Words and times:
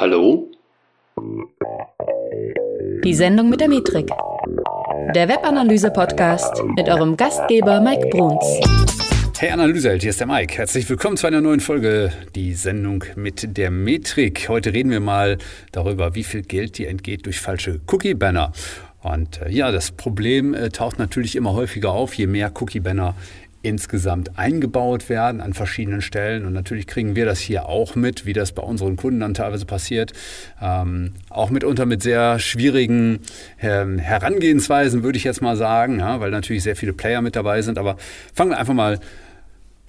Hallo? 0.00 0.50
Die 3.04 3.12
Sendung 3.12 3.50
mit 3.50 3.60
der 3.60 3.68
Metrik. 3.68 4.08
Der 5.14 5.28
Webanalyse-Podcast 5.28 6.64
mit 6.74 6.88
eurem 6.88 7.18
Gastgeber 7.18 7.82
Mike 7.82 8.08
Bruns. 8.08 8.46
Hey 9.38 9.50
Analyseheld, 9.50 10.00
hier 10.00 10.08
ist 10.08 10.20
der 10.20 10.26
Mike. 10.26 10.56
Herzlich 10.56 10.88
willkommen 10.88 11.18
zu 11.18 11.26
einer 11.26 11.42
neuen 11.42 11.60
Folge, 11.60 12.14
die 12.34 12.54
Sendung 12.54 13.04
mit 13.14 13.58
der 13.58 13.70
Metrik. 13.70 14.48
Heute 14.48 14.72
reden 14.72 14.90
wir 14.90 15.00
mal 15.00 15.36
darüber, 15.70 16.14
wie 16.14 16.24
viel 16.24 16.40
Geld 16.44 16.78
dir 16.78 16.88
entgeht 16.88 17.26
durch 17.26 17.38
falsche 17.38 17.82
Cookie-Banner. 17.86 18.52
Und 19.02 19.42
äh, 19.42 19.50
ja, 19.50 19.70
das 19.70 19.90
Problem 19.90 20.54
äh, 20.54 20.70
taucht 20.70 20.98
natürlich 20.98 21.36
immer 21.36 21.52
häufiger 21.52 21.92
auf, 21.92 22.14
je 22.14 22.26
mehr 22.26 22.50
Cookie-Banner 22.58 23.14
insgesamt 23.62 24.38
eingebaut 24.38 25.08
werden 25.08 25.40
an 25.40 25.52
verschiedenen 25.52 26.00
Stellen. 26.00 26.46
Und 26.46 26.52
natürlich 26.52 26.86
kriegen 26.86 27.14
wir 27.14 27.26
das 27.26 27.38
hier 27.40 27.66
auch 27.66 27.94
mit, 27.94 28.26
wie 28.26 28.32
das 28.32 28.52
bei 28.52 28.62
unseren 28.62 28.96
Kunden 28.96 29.20
dann 29.20 29.34
teilweise 29.34 29.66
passiert. 29.66 30.12
Ähm, 30.60 31.12
auch 31.28 31.50
mitunter 31.50 31.86
mit 31.86 32.02
sehr 32.02 32.38
schwierigen 32.38 33.20
ähm, 33.60 33.98
Herangehensweisen, 33.98 35.02
würde 35.02 35.18
ich 35.18 35.24
jetzt 35.24 35.42
mal 35.42 35.56
sagen, 35.56 35.98
ja, 35.98 36.20
weil 36.20 36.30
natürlich 36.30 36.62
sehr 36.62 36.76
viele 36.76 36.92
Player 36.92 37.20
mit 37.22 37.36
dabei 37.36 37.62
sind. 37.62 37.78
Aber 37.78 37.96
fangen 38.32 38.50
wir 38.50 38.58
einfach 38.58 38.74
mal 38.74 38.98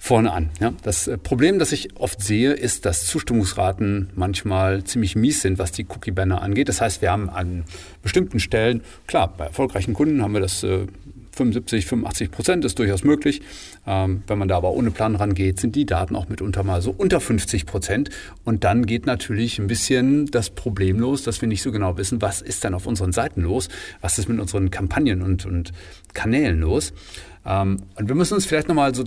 vorne 0.02 0.32
an. 0.32 0.50
Ja. 0.58 0.72
Das 0.82 1.06
äh, 1.06 1.16
Problem, 1.16 1.60
das 1.60 1.70
ich 1.70 1.96
oft 1.96 2.20
sehe, 2.20 2.54
ist, 2.54 2.86
dass 2.86 3.06
Zustimmungsraten 3.06 4.10
manchmal 4.16 4.82
ziemlich 4.82 5.14
mies 5.14 5.42
sind, 5.42 5.60
was 5.60 5.70
die 5.70 5.86
Cookie-Banner 5.88 6.42
angeht. 6.42 6.68
Das 6.68 6.80
heißt, 6.80 7.02
wir 7.02 7.12
haben 7.12 7.30
an 7.30 7.62
bestimmten 8.02 8.40
Stellen, 8.40 8.82
klar, 9.06 9.32
bei 9.38 9.44
erfolgreichen 9.44 9.94
Kunden 9.94 10.20
haben 10.20 10.34
wir 10.34 10.40
das 10.40 10.64
äh, 10.64 10.86
75, 11.32 11.86
85 11.86 12.30
Prozent 12.30 12.64
ist 12.64 12.78
durchaus 12.78 13.04
möglich. 13.04 13.42
Ähm, 13.86 14.22
wenn 14.26 14.38
man 14.38 14.48
da 14.48 14.56
aber 14.56 14.72
ohne 14.72 14.90
Plan 14.90 15.16
rangeht, 15.16 15.58
sind 15.58 15.74
die 15.74 15.86
Daten 15.86 16.14
auch 16.14 16.28
mitunter 16.28 16.62
mal 16.62 16.82
so 16.82 16.94
unter 16.96 17.20
50 17.20 17.66
Prozent. 17.66 18.10
Und 18.44 18.64
dann 18.64 18.86
geht 18.86 19.06
natürlich 19.06 19.58
ein 19.58 19.66
bisschen 19.66 20.26
das 20.26 20.50
Problem 20.50 20.98
los, 20.98 21.22
dass 21.22 21.40
wir 21.40 21.48
nicht 21.48 21.62
so 21.62 21.72
genau 21.72 21.96
wissen, 21.96 22.20
was 22.22 22.42
ist 22.42 22.64
dann 22.64 22.74
auf 22.74 22.86
unseren 22.86 23.12
Seiten 23.12 23.42
los, 23.42 23.68
was 24.00 24.18
ist 24.18 24.28
mit 24.28 24.38
unseren 24.38 24.70
Kampagnen 24.70 25.22
und, 25.22 25.46
und 25.46 25.72
Kanälen 26.12 26.60
los. 26.60 26.92
Ähm, 27.46 27.78
und 27.96 28.08
wir 28.08 28.14
müssen 28.14 28.34
uns 28.34 28.46
vielleicht 28.46 28.68
nochmal 28.68 28.94
so, 28.94 29.04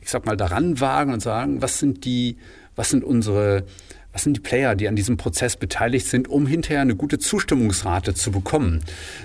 ich 0.00 0.10
sag 0.10 0.26
mal, 0.26 0.36
daran 0.36 0.80
wagen 0.80 1.12
und 1.12 1.20
sagen, 1.20 1.62
was 1.62 1.78
sind 1.78 2.04
die, 2.04 2.36
was 2.74 2.90
sind 2.90 3.04
unsere 3.04 3.64
was 4.12 4.24
sind 4.24 4.36
die 4.36 4.40
Player, 4.40 4.74
die 4.74 4.88
an 4.88 4.96
diesem 4.96 5.16
Prozess 5.16 5.56
beteiligt 5.56 6.06
sind, 6.06 6.28
um 6.28 6.46
hinterher 6.46 6.80
eine 6.80 6.96
gute 6.96 7.18
Zustimmungsrate 7.18 8.14
zu 8.14 8.30
bekommen. 8.30 8.80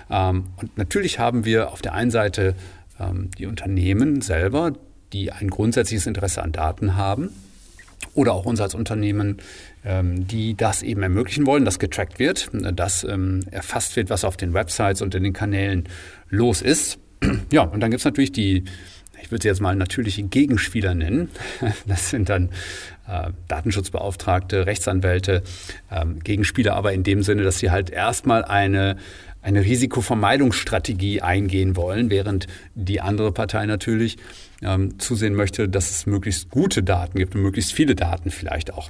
Ähm, 0.10 0.46
und 0.58 0.78
natürlich 0.78 1.20
haben 1.20 1.46
wir 1.46 1.72
auf 1.72 1.82
der 1.82 1.94
einen 1.94 2.12
Seite 2.12 2.56
ähm, 3.00 3.30
die 3.38 3.46
Unternehmen 3.46 4.22
selber, 4.22 4.74
die 5.14 5.32
ein 5.32 5.50
grundsätzliches 5.50 6.08
Interesse 6.08 6.44
an 6.44 6.52
Daten 6.52 6.96
haben. 6.96 7.30
Oder 8.14 8.34
auch 8.34 8.46
uns 8.46 8.62
als 8.62 8.76
Unternehmen, 8.76 9.38
ähm, 9.84 10.28
die 10.28 10.56
das 10.56 10.84
eben 10.84 11.02
ermöglichen 11.02 11.46
wollen, 11.46 11.66
dass 11.66 11.80
getrackt 11.80 12.20
wird, 12.20 12.50
dass 12.54 13.04
erfasst 13.04 13.96
wird, 13.96 14.10
was 14.10 14.24
auf 14.24 14.38
den 14.38 14.54
Websites 14.54 15.02
und 15.02 15.16
in 15.16 15.24
den 15.24 15.34
Kanälen 15.34 15.90
los 16.30 16.62
ist. 16.62 17.00
Ja, 17.52 17.64
und 17.64 17.80
dann 17.80 17.92
gibt 17.92 18.02
es 18.02 18.06
natürlich 18.06 18.32
die 18.32 18.66
ich 19.22 19.32
würde 19.32 19.44
sie 19.44 19.48
jetzt 19.48 19.62
mal 19.62 19.76
natürliche 19.76 20.24
Gegenspieler 20.24 20.94
nennen. 20.94 21.30
Das 21.88 22.10
sind 22.10 22.30
dann 22.30 22.50
äh, 23.08 23.32
Datenschutzbeauftragte, 23.48 24.66
Rechtsanwälte, 24.66 25.44
ähm, 25.92 26.20
Gegenspieler, 26.20 26.76
aber 26.76 26.94
in 26.94 27.04
dem 27.04 27.24
Sinne, 27.24 27.44
dass 27.44 27.60
sie 27.60 27.72
halt 27.72 27.90
erstmal 27.90 28.44
eine, 28.44 28.98
eine 29.42 29.62
Risikovermeidungsstrategie 29.62 31.22
eingehen 31.22 31.76
wollen, 31.76 32.10
während 32.10 32.48
die 32.74 33.02
andere 33.02 33.32
Partei 33.32 33.66
natürlich 33.66 34.18
ähm, 34.62 35.00
zusehen 35.00 35.36
möchte, 35.36 35.70
dass 35.70 35.92
es 35.92 36.06
möglichst 36.06 36.50
gute 36.50 36.84
Daten 36.84 37.18
gibt 37.18 37.36
und 37.36 37.42
möglichst 37.42 37.74
viele 37.74 37.96
Daten 37.96 38.32
vielleicht 38.32 38.74
auch. 38.74 38.90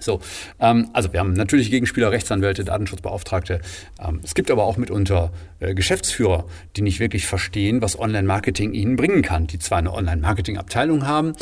So, 0.00 0.20
ähm, 0.58 0.90
also 0.92 1.12
wir 1.12 1.20
haben 1.20 1.32
natürlich 1.32 1.70
Gegenspieler, 1.70 2.10
Rechtsanwälte, 2.10 2.64
Datenschutzbeauftragte. 2.64 3.60
Ähm, 4.00 4.20
es 4.22 4.34
gibt 4.34 4.50
aber 4.50 4.64
auch 4.64 4.76
mitunter 4.76 5.32
äh, 5.60 5.74
Geschäftsführer, 5.74 6.46
die 6.76 6.82
nicht 6.82 6.98
wirklich 6.98 7.26
verstehen, 7.26 7.82
was 7.82 7.98
Online-Marketing 7.98 8.72
ihnen 8.72 8.96
bringen 8.96 9.22
kann, 9.22 9.46
die 9.46 9.58
zwar 9.58 9.78
eine 9.78 9.92
Online-Marketing-Abteilung 9.92 11.06
haben, 11.06 11.34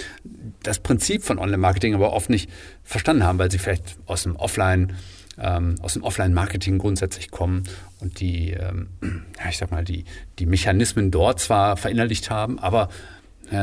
das 0.63 0.81
Prinzip 0.81 1.25
von 1.25 1.39
Online-Marketing 1.39 1.95
aber 1.95 2.13
oft 2.13 2.29
nicht 2.29 2.51
verstanden 2.85 3.25
haben, 3.25 3.39
weil 3.39 3.51
sie 3.51 3.59
vielleicht 3.59 3.97
aus 4.07 4.25
dem 4.25 4.37
Offline 4.37 4.95
ähm, 5.39 5.77
aus 5.81 5.95
dem 5.95 6.03
Offline-Marketing 6.03 6.79
grundsätzlich 6.79 7.31
kommen 7.31 7.65
und 8.01 8.21
die, 8.21 8.51
ähm, 8.51 8.89
ja, 9.03 9.49
ich 9.49 9.57
sag 9.57 9.71
mal, 9.71 9.85
die, 9.85 10.05
die 10.39 10.45
Mechanismen 10.45 11.11
dort 11.11 11.41
zwar 11.41 11.77
verinnerlicht 11.79 12.31
haben, 12.31 12.59
aber 12.59 12.89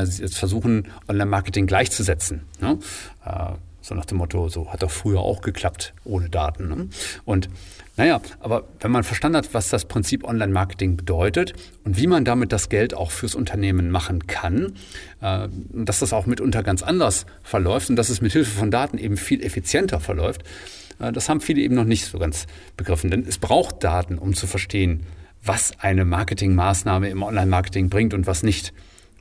sie 0.03 0.21
jetzt 0.21 0.37
versuchen, 0.37 0.87
Online-Marketing 1.07 1.65
gleichzusetzen. 1.65 2.41
Ne? 2.59 2.77
So 3.87 3.95
nach 3.95 4.05
dem 4.05 4.17
Motto, 4.17 4.49
so 4.49 4.69
hat 4.73 4.83
doch 4.83 4.91
früher 4.91 5.21
auch 5.21 5.39
geklappt 5.39 5.93
ohne 6.03 6.29
Daten. 6.29 6.67
Ne? 6.67 6.89
Und 7.23 7.47
naja, 7.95 8.19
aber 8.41 8.65
wenn 8.81 8.91
man 8.91 9.05
verstanden 9.05 9.37
hat, 9.37 9.53
was 9.53 9.69
das 9.69 9.85
Prinzip 9.85 10.25
Online-Marketing 10.25 10.97
bedeutet 10.97 11.53
und 11.85 11.97
wie 11.97 12.05
man 12.05 12.25
damit 12.25 12.51
das 12.51 12.67
Geld 12.67 12.93
auch 12.93 13.11
fürs 13.11 13.33
Unternehmen 13.33 13.89
machen 13.89 14.27
kann, 14.27 14.73
äh, 15.21 15.47
dass 15.71 15.99
das 15.99 16.11
auch 16.11 16.25
mitunter 16.25 16.63
ganz 16.63 16.83
anders 16.83 17.25
verläuft 17.43 17.89
und 17.89 17.95
dass 17.95 18.09
es 18.09 18.19
mit 18.19 18.33
Hilfe 18.33 18.51
von 18.51 18.71
Daten 18.71 18.97
eben 18.97 19.15
viel 19.15 19.41
effizienter 19.41 20.01
verläuft, 20.01 20.43
äh, 20.99 21.13
das 21.13 21.29
haben 21.29 21.39
viele 21.39 21.61
eben 21.61 21.75
noch 21.75 21.85
nicht 21.85 22.07
so 22.07 22.19
ganz 22.19 22.45
begriffen. 22.75 23.09
Denn 23.09 23.25
es 23.25 23.37
braucht 23.37 23.85
Daten, 23.85 24.17
um 24.17 24.33
zu 24.33 24.47
verstehen, 24.47 25.03
was 25.43 25.71
eine 25.79 26.03
Marketingmaßnahme 26.03 27.07
im 27.07 27.23
Online-Marketing 27.23 27.89
bringt 27.89 28.13
und 28.13 28.27
was 28.27 28.43
nicht. 28.43 28.73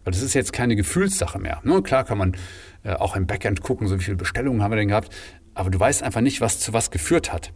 Weil 0.06 0.12
das 0.12 0.22
ist 0.22 0.34
jetzt 0.34 0.52
keine 0.52 0.76
Gefühlssache 0.76 1.40
mehr. 1.40 1.60
Ne? 1.64 1.82
Klar 1.82 2.04
kann 2.04 2.16
man 2.16 2.36
äh, 2.84 2.92
auch 2.92 3.16
im 3.16 3.26
Backend 3.26 3.60
gucken, 3.60 3.88
so 3.88 3.98
wie 3.98 4.04
viele 4.04 4.16
Bestellungen 4.16 4.62
haben 4.62 4.70
wir 4.70 4.76
denn 4.76 4.86
gehabt. 4.86 5.12
Aber 5.52 5.68
du 5.68 5.80
weißt 5.80 6.04
einfach 6.04 6.20
nicht, 6.20 6.40
was 6.40 6.60
zu 6.60 6.72
was 6.72 6.92
geführt 6.92 7.32
hat. 7.32 7.52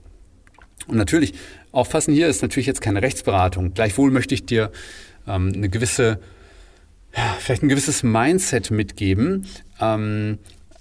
Und 0.89 0.97
natürlich, 0.97 1.35
aufpassen 1.71 2.13
hier 2.13 2.27
ist 2.27 2.43
natürlich 2.43 2.67
jetzt 2.67 2.81
keine 2.81 3.03
Rechtsberatung. 3.03 3.73
Gleichwohl 3.75 4.11
möchte 4.11 4.35
ich 4.35 4.47
dir 4.47 4.73
ähm, 5.29 5.53
eine 5.55 5.69
gewisse, 5.69 6.19
ja, 7.17 7.37
vielleicht 7.39 7.63
ein 7.63 7.69
gewisses 7.69 8.03
Mindset 8.03 8.73
mitgeben, 8.73 9.47
ähm, 9.81 10.41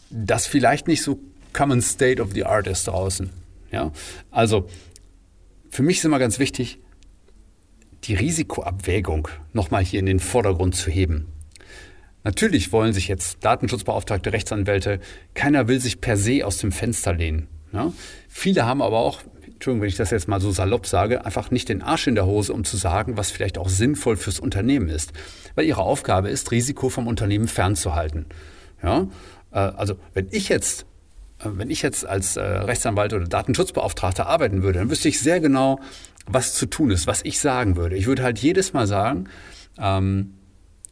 das 0.10 0.48
vielleicht 0.48 0.88
nicht 0.88 1.04
so 1.04 1.20
common 1.54 1.84
state 1.84 2.20
of 2.20 2.32
the 2.34 2.46
art 2.46 2.66
ist 2.66 2.88
draußen. 2.88 3.30
Ja? 3.72 3.92
Also, 4.32 4.68
für 5.70 5.84
mich 5.84 5.98
ist 5.98 6.06
immer 6.06 6.18
ganz 6.18 6.40
wichtig, 6.40 6.80
die 8.06 8.16
Risikoabwägung 8.16 9.28
nochmal 9.54 9.84
hier 9.84 10.00
in 10.00 10.08
den 10.08 10.20
Vordergrund 10.20 10.76
zu 10.76 10.90
heben. 10.90 11.28
Natürlich 12.24 12.72
wollen 12.72 12.94
sich 12.94 13.08
jetzt 13.08 13.44
Datenschutzbeauftragte, 13.44 14.34
Rechtsanwälte, 14.34 15.00
keiner 15.34 15.68
will 15.68 15.80
sich 15.80 16.02
per 16.02 16.18
se 16.18 16.46
aus 16.46 16.58
dem 16.58 16.72
Fenster 16.72 17.14
lehnen. 17.14 17.48
Ja? 17.72 17.94
Viele 18.28 18.66
haben 18.66 18.82
aber 18.82 19.00
auch, 19.00 19.22
Entschuldigung, 19.46 19.82
wenn 19.82 19.90
ich 19.90 19.96
das 19.96 20.12
jetzt 20.12 20.28
mal 20.28 20.42
so 20.42 20.52
salopp 20.52 20.86
sage, 20.86 21.26
einfach 21.26 21.52
nicht 21.52 21.70
den 21.70 21.82
Arsch 21.82 22.08
in 22.08 22.16
der 22.16 22.26
Hose, 22.26 22.54
um 22.54 22.64
zu 22.66 22.78
sagen, 22.78 23.18
was 23.18 23.32
vielleicht 23.32 23.58
auch 23.58 23.70
sinnvoll 23.70 24.18
fürs 24.18 24.40
Unternehmen 24.40 24.90
ist. 24.90 25.14
Weil 25.56 25.66
ihre 25.66 25.82
Aufgabe 25.82 26.30
ist, 26.30 26.52
Risiko 26.52 26.90
vom 26.90 27.08
Unternehmen 27.08 27.48
fernzuhalten. 27.48 28.26
Ja? 28.84 29.08
Äh, 29.52 29.60
also 29.60 29.96
wenn 30.14 30.28
ich 30.32 30.50
jetzt 30.50 30.86
äh, 31.40 31.50
wenn 31.54 31.70
ich 31.70 31.82
jetzt 31.82 32.06
als 32.06 32.38
äh, 32.38 32.42
Rechtsanwalt 32.42 33.14
oder 33.14 33.26
Datenschutzbeauftragter 33.26 34.28
arbeiten 34.28 34.62
würde, 34.64 34.80
dann 34.80 34.90
wüsste 34.90 35.10
ich 35.10 35.20
sehr 35.20 35.40
genau, 35.40 35.80
was 36.28 36.54
zu 36.54 36.66
tun 36.66 36.92
ist, 36.92 37.08
was 37.08 37.24
ich 37.24 37.40
sagen 37.40 37.76
würde. 37.76 37.96
Ich 37.96 38.08
würde 38.08 38.24
halt 38.24 38.40
jedes 38.40 38.74
Mal 38.74 38.88
sagen, 38.88 39.30
ähm, 39.80 40.34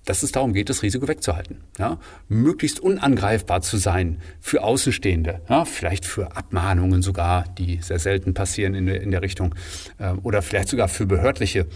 dass 0.07 0.23
es 0.23 0.31
darum 0.31 0.53
geht, 0.53 0.69
das 0.69 0.83
Risiko 0.83 1.07
wegzuhalten. 1.07 1.57
Ja? 1.77 1.99
Möglichst 2.29 2.79
unangreifbar 2.79 3.61
zu 3.61 3.77
sein 3.77 4.19
für 4.39 4.63
Außenstehende, 4.63 5.41
ja? 5.49 5.65
vielleicht 5.65 6.05
für 6.05 6.35
Abmahnungen 6.35 7.01
sogar, 7.01 7.43
die 7.57 7.79
sehr 7.81 7.99
selten 7.99 8.33
passieren 8.33 8.73
in 8.73 8.85
der, 8.85 9.01
in 9.01 9.11
der 9.11 9.21
Richtung, 9.21 9.53
äh, 9.99 10.11
oder 10.23 10.41
vielleicht 10.41 10.69
sogar 10.69 10.87
für 10.87 11.05
behördliche, 11.05 11.67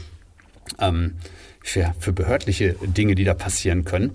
ähm, 0.79 1.15
für, 1.61 1.93
für, 1.99 2.13
behördliche 2.13 2.75
Dinge, 2.81 3.15
die 3.15 3.25
da 3.25 3.33
passieren 3.33 3.83
können. 3.83 4.11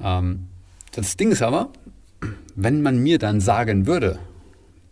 Ähm, 0.00 0.46
das 0.92 1.16
Ding 1.16 1.32
ist 1.32 1.42
aber, 1.42 1.70
wenn 2.54 2.82
man 2.82 2.98
mir 2.98 3.18
dann 3.18 3.40
sagen 3.40 3.86
würde, 3.86 4.20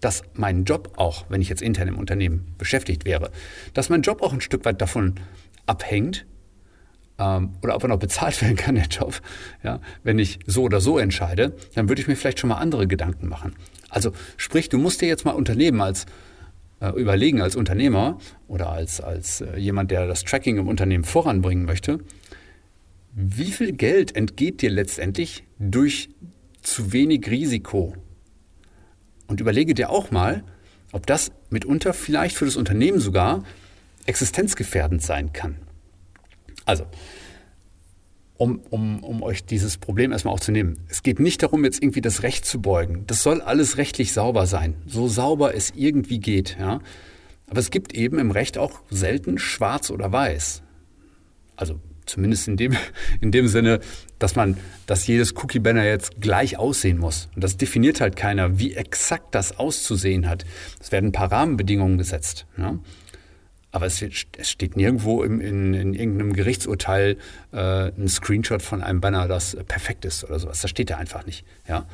dass 0.00 0.24
mein 0.34 0.64
Job 0.64 0.94
auch, 0.96 1.26
wenn 1.28 1.40
ich 1.40 1.48
jetzt 1.48 1.62
intern 1.62 1.88
im 1.88 1.98
Unternehmen 1.98 2.54
beschäftigt 2.58 3.04
wäre, 3.04 3.30
dass 3.72 3.88
mein 3.88 4.02
Job 4.02 4.20
auch 4.20 4.32
ein 4.32 4.40
Stück 4.40 4.64
weit 4.64 4.82
davon 4.82 5.14
abhängt, 5.64 6.26
ähm, 7.18 7.50
oder 7.62 7.76
ob 7.76 7.82
er 7.82 7.88
noch 7.88 7.98
bezahlt 7.98 8.40
werden 8.42 8.56
kann, 8.56 8.74
der 8.74 8.86
Job, 8.86 9.20
ja, 9.62 9.80
wenn 10.02 10.18
ich 10.18 10.38
so 10.46 10.62
oder 10.62 10.80
so 10.80 10.98
entscheide, 10.98 11.54
dann 11.74 11.88
würde 11.88 12.02
ich 12.02 12.08
mir 12.08 12.16
vielleicht 12.16 12.40
schon 12.40 12.48
mal 12.48 12.58
andere 12.58 12.86
Gedanken 12.86 13.28
machen. 13.28 13.54
Also 13.88 14.12
sprich, 14.36 14.68
du 14.68 14.78
musst 14.78 15.00
dir 15.00 15.08
jetzt 15.08 15.24
mal 15.24 15.32
Unternehmen 15.32 15.80
als 15.80 16.06
äh, 16.80 16.90
überlegen, 16.90 17.40
als 17.40 17.56
Unternehmer 17.56 18.18
oder 18.48 18.70
als, 18.70 19.00
als 19.00 19.40
äh, 19.40 19.56
jemand, 19.56 19.90
der 19.90 20.06
das 20.06 20.24
Tracking 20.24 20.58
im 20.58 20.68
Unternehmen 20.68 21.04
voranbringen 21.04 21.64
möchte, 21.64 22.00
wie 23.12 23.52
viel 23.52 23.72
Geld 23.72 24.16
entgeht 24.16 24.60
dir 24.60 24.70
letztendlich 24.70 25.44
durch 25.58 26.08
zu 26.62 26.92
wenig 26.92 27.30
Risiko? 27.30 27.94
Und 29.28 29.40
überlege 29.40 29.74
dir 29.74 29.90
auch 29.90 30.10
mal, 30.10 30.42
ob 30.92 31.06
das 31.06 31.30
mitunter 31.48 31.94
vielleicht 31.94 32.36
für 32.36 32.44
das 32.44 32.56
Unternehmen 32.56 32.98
sogar 32.98 33.44
existenzgefährdend 34.06 35.00
sein 35.00 35.32
kann. 35.32 35.56
Also, 36.64 36.86
um, 38.36 38.60
um, 38.70 39.02
um 39.04 39.22
euch 39.22 39.44
dieses 39.44 39.78
Problem 39.78 40.12
erstmal 40.12 40.34
auch 40.34 40.40
zu 40.40 40.52
nehmen. 40.52 40.80
Es 40.88 41.02
geht 41.02 41.20
nicht 41.20 41.42
darum, 41.42 41.64
jetzt 41.64 41.82
irgendwie 41.82 42.00
das 42.00 42.22
Recht 42.22 42.44
zu 42.44 42.60
beugen. 42.60 43.04
Das 43.06 43.22
soll 43.22 43.40
alles 43.40 43.76
rechtlich 43.76 44.12
sauber 44.12 44.46
sein. 44.46 44.74
So 44.86 45.08
sauber 45.08 45.54
es 45.54 45.72
irgendwie 45.76 46.18
geht. 46.18 46.56
Ja? 46.58 46.80
Aber 47.48 47.60
es 47.60 47.70
gibt 47.70 47.94
eben 47.94 48.18
im 48.18 48.30
Recht 48.30 48.58
auch 48.58 48.80
selten 48.90 49.38
schwarz 49.38 49.90
oder 49.90 50.10
weiß. 50.10 50.62
Also 51.56 51.78
zumindest 52.06 52.48
in 52.48 52.56
dem, 52.56 52.76
in 53.20 53.30
dem 53.30 53.46
Sinne, 53.46 53.80
dass 54.18 54.34
man, 54.34 54.56
dass 54.86 55.06
jedes 55.06 55.34
Cookie-Banner 55.36 55.84
jetzt 55.84 56.20
gleich 56.20 56.58
aussehen 56.58 56.98
muss. 56.98 57.28
Und 57.34 57.44
das 57.44 57.56
definiert 57.56 58.00
halt 58.00 58.16
keiner, 58.16 58.58
wie 58.58 58.74
exakt 58.74 59.34
das 59.34 59.58
auszusehen 59.58 60.28
hat. 60.28 60.44
Es 60.80 60.90
werden 60.90 61.10
ein 61.10 61.12
paar 61.12 61.30
Rahmenbedingungen 61.30 61.98
gesetzt. 61.98 62.46
Ja? 62.56 62.78
Aber 63.74 63.86
es, 63.86 64.00
es, 64.00 64.48
steht 64.48 64.76
nirgendwo 64.76 65.24
im, 65.24 65.40
in, 65.40 65.74
in, 65.74 65.94
irgendeinem 65.94 66.32
Gerichtsurteil 66.32 67.16
äh, 67.50 67.56
ein 67.88 68.06
Screenshot 68.06 68.62
von 68.62 68.84
einem 68.84 69.00
Banner, 69.00 69.26
das 69.26 69.56
perfekt 69.66 70.04
ist 70.04 70.22
oder 70.22 70.38
sowas. 70.38 70.60
Das 70.60 70.70
steht 70.70 70.90
da 70.90 70.96
einfach 70.96 71.26
nicht. 71.26 71.44
Ja? 71.68 71.84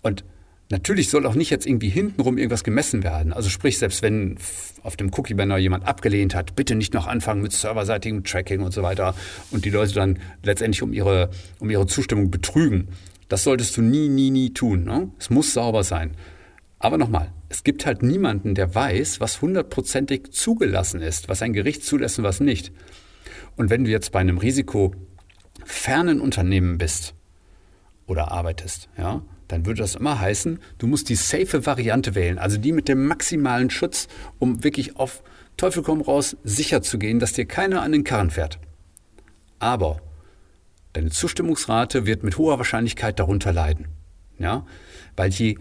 Und 0.00 0.24
natürlich 0.70 1.10
soll 1.10 1.26
auch 1.26 1.34
nicht 1.34 1.50
jetzt 1.50 1.66
irgendwie 1.66 1.90
hintenrum 1.90 2.38
irgendwas 2.38 2.64
gemessen 2.64 3.02
werden. 3.02 3.34
Also 3.34 3.50
sprich, 3.50 3.76
selbst 3.76 4.00
wenn 4.00 4.38
auf 4.84 4.96
dem 4.96 5.10
Cookie-Banner 5.12 5.58
jemand 5.58 5.86
abgelehnt 5.86 6.34
hat, 6.34 6.56
bitte 6.56 6.74
nicht 6.74 6.94
noch 6.94 7.06
anfangen 7.06 7.42
mit 7.42 7.52
serverseitigem 7.52 8.24
Tracking 8.24 8.62
und 8.62 8.72
so 8.72 8.82
weiter 8.82 9.14
und 9.50 9.66
die 9.66 9.70
Leute 9.70 9.92
dann 9.92 10.18
letztendlich 10.44 10.80
um 10.80 10.94
ihre, 10.94 11.28
um 11.58 11.68
ihre 11.68 11.86
Zustimmung 11.86 12.30
betrügen. 12.30 12.88
Das 13.28 13.44
solltest 13.44 13.76
du 13.76 13.82
nie, 13.82 14.08
nie, 14.08 14.30
nie 14.30 14.54
tun. 14.54 14.84
Ne? 14.84 15.10
Es 15.18 15.28
muss 15.28 15.52
sauber 15.52 15.84
sein. 15.84 16.12
Aber 16.86 16.98
nochmal, 16.98 17.32
es 17.48 17.64
gibt 17.64 17.84
halt 17.84 18.04
niemanden, 18.04 18.54
der 18.54 18.72
weiß, 18.72 19.18
was 19.18 19.42
hundertprozentig 19.42 20.30
zugelassen 20.30 21.02
ist, 21.02 21.28
was 21.28 21.42
ein 21.42 21.52
Gericht 21.52 21.82
zulässt 21.82 22.20
und 22.20 22.24
was 22.24 22.38
nicht. 22.38 22.70
Und 23.56 23.70
wenn 23.70 23.82
du 23.82 23.90
jetzt 23.90 24.12
bei 24.12 24.20
einem 24.20 24.38
risikofernen 24.38 26.20
Unternehmen 26.20 26.78
bist 26.78 27.14
oder 28.06 28.30
arbeitest, 28.30 28.88
ja, 28.96 29.22
dann 29.48 29.66
würde 29.66 29.80
das 29.80 29.96
immer 29.96 30.20
heißen, 30.20 30.60
du 30.78 30.86
musst 30.86 31.08
die 31.08 31.16
safe 31.16 31.66
Variante 31.66 32.14
wählen, 32.14 32.38
also 32.38 32.56
die 32.56 32.70
mit 32.70 32.86
dem 32.86 33.08
maximalen 33.08 33.70
Schutz, 33.70 34.06
um 34.38 34.62
wirklich 34.62 34.94
auf 34.94 35.24
Teufel 35.56 35.82
komm 35.82 36.00
raus 36.00 36.36
sicher 36.44 36.82
zu 36.82 37.00
gehen, 37.00 37.18
dass 37.18 37.32
dir 37.32 37.46
keiner 37.46 37.82
an 37.82 37.90
den 37.90 38.04
Karren 38.04 38.30
fährt. 38.30 38.60
Aber 39.58 40.02
deine 40.92 41.10
Zustimmungsrate 41.10 42.06
wird 42.06 42.22
mit 42.22 42.38
hoher 42.38 42.58
Wahrscheinlichkeit 42.58 43.18
darunter 43.18 43.52
leiden. 43.52 43.88
Ja? 44.38 44.64
Weil 45.16 45.30
je 45.30 45.56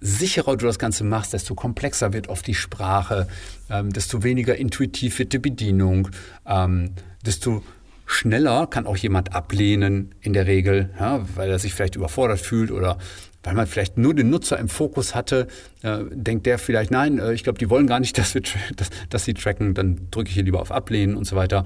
sicherer 0.00 0.56
du 0.56 0.66
das 0.66 0.78
Ganze 0.78 1.04
machst, 1.04 1.32
desto 1.32 1.54
komplexer 1.54 2.12
wird 2.12 2.28
oft 2.28 2.46
die 2.46 2.54
Sprache, 2.54 3.28
ähm, 3.70 3.92
desto 3.92 4.22
weniger 4.22 4.56
intuitiv 4.56 5.18
wird 5.18 5.32
die 5.32 5.38
Bedienung, 5.38 6.08
ähm, 6.46 6.92
desto 7.24 7.62
schneller 8.06 8.66
kann 8.66 8.86
auch 8.86 8.96
jemand 8.96 9.34
ablehnen 9.34 10.14
in 10.20 10.32
der 10.32 10.46
Regel, 10.46 10.90
ja, 10.98 11.26
weil 11.34 11.50
er 11.50 11.58
sich 11.58 11.74
vielleicht 11.74 11.96
überfordert 11.96 12.40
fühlt 12.40 12.70
oder 12.70 12.98
weil 13.42 13.54
man 13.54 13.66
vielleicht 13.68 13.96
nur 13.96 14.12
den 14.12 14.28
Nutzer 14.28 14.58
im 14.58 14.68
Fokus 14.68 15.14
hatte, 15.14 15.46
äh, 15.82 15.98
denkt 16.10 16.46
der 16.46 16.58
vielleicht, 16.58 16.90
nein, 16.90 17.20
äh, 17.20 17.32
ich 17.32 17.44
glaube, 17.44 17.58
die 17.58 17.70
wollen 17.70 17.86
gar 17.86 18.00
nicht, 18.00 18.18
dass, 18.18 18.34
wir 18.34 18.42
dass, 18.74 18.90
dass 19.08 19.24
sie 19.24 19.34
tracken, 19.34 19.74
dann 19.74 20.08
drücke 20.10 20.28
ich 20.28 20.34
hier 20.34 20.42
lieber 20.42 20.60
auf 20.60 20.72
Ablehnen 20.72 21.16
und 21.16 21.24
so 21.26 21.36
weiter. 21.36 21.64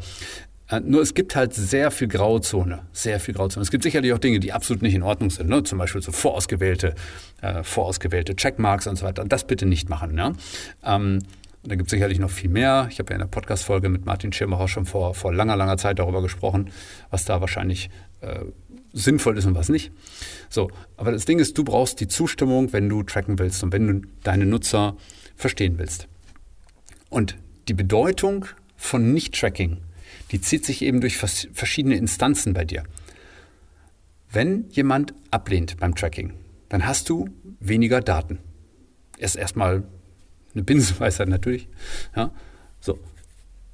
Äh, 0.71 0.81
nur 0.81 1.03
es 1.03 1.15
gibt 1.15 1.37
halt 1.37 1.53
sehr 1.53 1.91
viel 1.91 2.09
Grauzone, 2.09 2.83
sehr 2.93 3.21
viel 3.21 3.35
Grauzone. 3.35 3.63
Es 3.63 3.71
gibt 3.71 3.83
sicherlich 3.83 4.13
auch 4.13 4.19
Dinge, 4.19 4.41
die 4.41 4.53
absolut 4.53 4.83
nicht 4.83 4.95
in 4.95 5.03
Ordnung 5.03 5.31
sind, 5.31 5.49
ne? 5.49 5.63
zum 5.65 5.79
Beispiel 5.79 6.01
so 6.01 6.13
vorausgewählte, 6.13 6.95
äh, 7.43 7.63
vorausgewählte 7.63 8.37
Checkmarks 8.37 8.87
und 8.87 8.97
so 8.97 9.05
weiter. 9.05 9.25
Das 9.25 9.47
bitte 9.47 9.67
nicht 9.67 9.89
machen. 9.89 10.15
Ne? 10.15 10.35
Ähm, 10.85 11.19
da 11.63 11.75
gibt 11.75 11.89
es 11.89 11.91
sicherlich 11.91 12.19
noch 12.19 12.31
viel 12.31 12.49
mehr. 12.49 12.87
Ich 12.91 12.99
habe 13.01 13.11
ja 13.11 13.17
in 13.17 13.21
der 13.21 13.27
Podcast-Folge 13.27 13.89
mit 13.89 14.07
Martin 14.07 14.33
Schirmacher 14.33 14.69
schon 14.69 14.87
vor, 14.87 15.15
vor 15.15 15.35
langer, 15.35 15.57
langer 15.57 15.77
Zeit 15.77 15.99
darüber 15.99 16.23
gesprochen, 16.23 16.71
was 17.11 17.25
da 17.25 17.41
wahrscheinlich 17.41 17.91
äh, 18.21 18.45
sinnvoll 18.93 19.37
ist 19.37 19.45
und 19.45 19.55
was 19.55 19.69
nicht. 19.69 19.93
So, 20.49 20.71
aber 20.97 21.13
das 21.13 21.27
Ding 21.27 21.39
ist, 21.39 21.59
du 21.59 21.65
brauchst 21.65 22.01
die 22.01 22.09
Zustimmung, 22.09 22.73
wenn 22.73 22.89
du 22.89 23.03
tracken 23.03 23.39
willst 23.39 23.63
und 23.63 23.73
wenn 23.73 23.87
du 23.87 24.09
deine 24.23 24.47
Nutzer 24.47 24.97
verstehen 25.37 25.79
willst. 25.79 26.09
Und 27.11 27.37
die 27.69 27.75
Bedeutung 27.75 28.47
von 28.77 29.13
Nicht-Tracking 29.13 29.79
die 30.31 30.41
zieht 30.41 30.65
sich 30.65 30.83
eben 30.83 31.01
durch 31.01 31.17
verschiedene 31.17 31.97
Instanzen 31.97 32.53
bei 32.53 32.65
dir. 32.65 32.85
Wenn 34.31 34.69
jemand 34.71 35.15
ablehnt 35.31 35.79
beim 35.79 35.95
Tracking, 35.95 36.35
dann 36.69 36.87
hast 36.87 37.09
du 37.09 37.29
weniger 37.59 38.01
Daten. 38.01 38.39
Ist 39.19 39.35
erstmal 39.35 39.83
eine 40.55 40.63
Binsenweisheit 40.63 41.29
natürlich. 41.29 41.69
Ja, 42.15 42.31
so. 42.81 42.99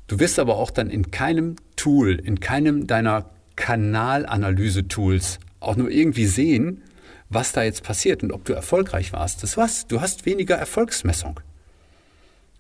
Du 0.07 0.21
wirst 0.21 0.39
aber 0.39 0.57
auch 0.57 0.71
dann 0.71 0.89
in 0.89 1.11
keinem 1.11 1.57
Tool, 1.75 2.15
in 2.15 2.41
keinem 2.41 2.87
deiner 2.87 3.31
Kanalanalyse-Tools 3.57 5.41
auch 5.59 5.77
nur 5.77 5.91
irgendwie 5.91 6.27
sehen, 6.27 6.83
was 7.29 7.53
da 7.53 7.65
jetzt 7.65 7.83
passiert 7.83 8.23
und 8.23 8.31
ob 8.31 8.45
du 8.45 8.53
erfolgreich 8.53 9.13
warst. 9.13 9.43
Das 9.43 9.57
war's. 9.57 9.89
Du 9.89 10.01
hast 10.01 10.25
weniger 10.25 10.55
Erfolgsmessung. 10.55 11.41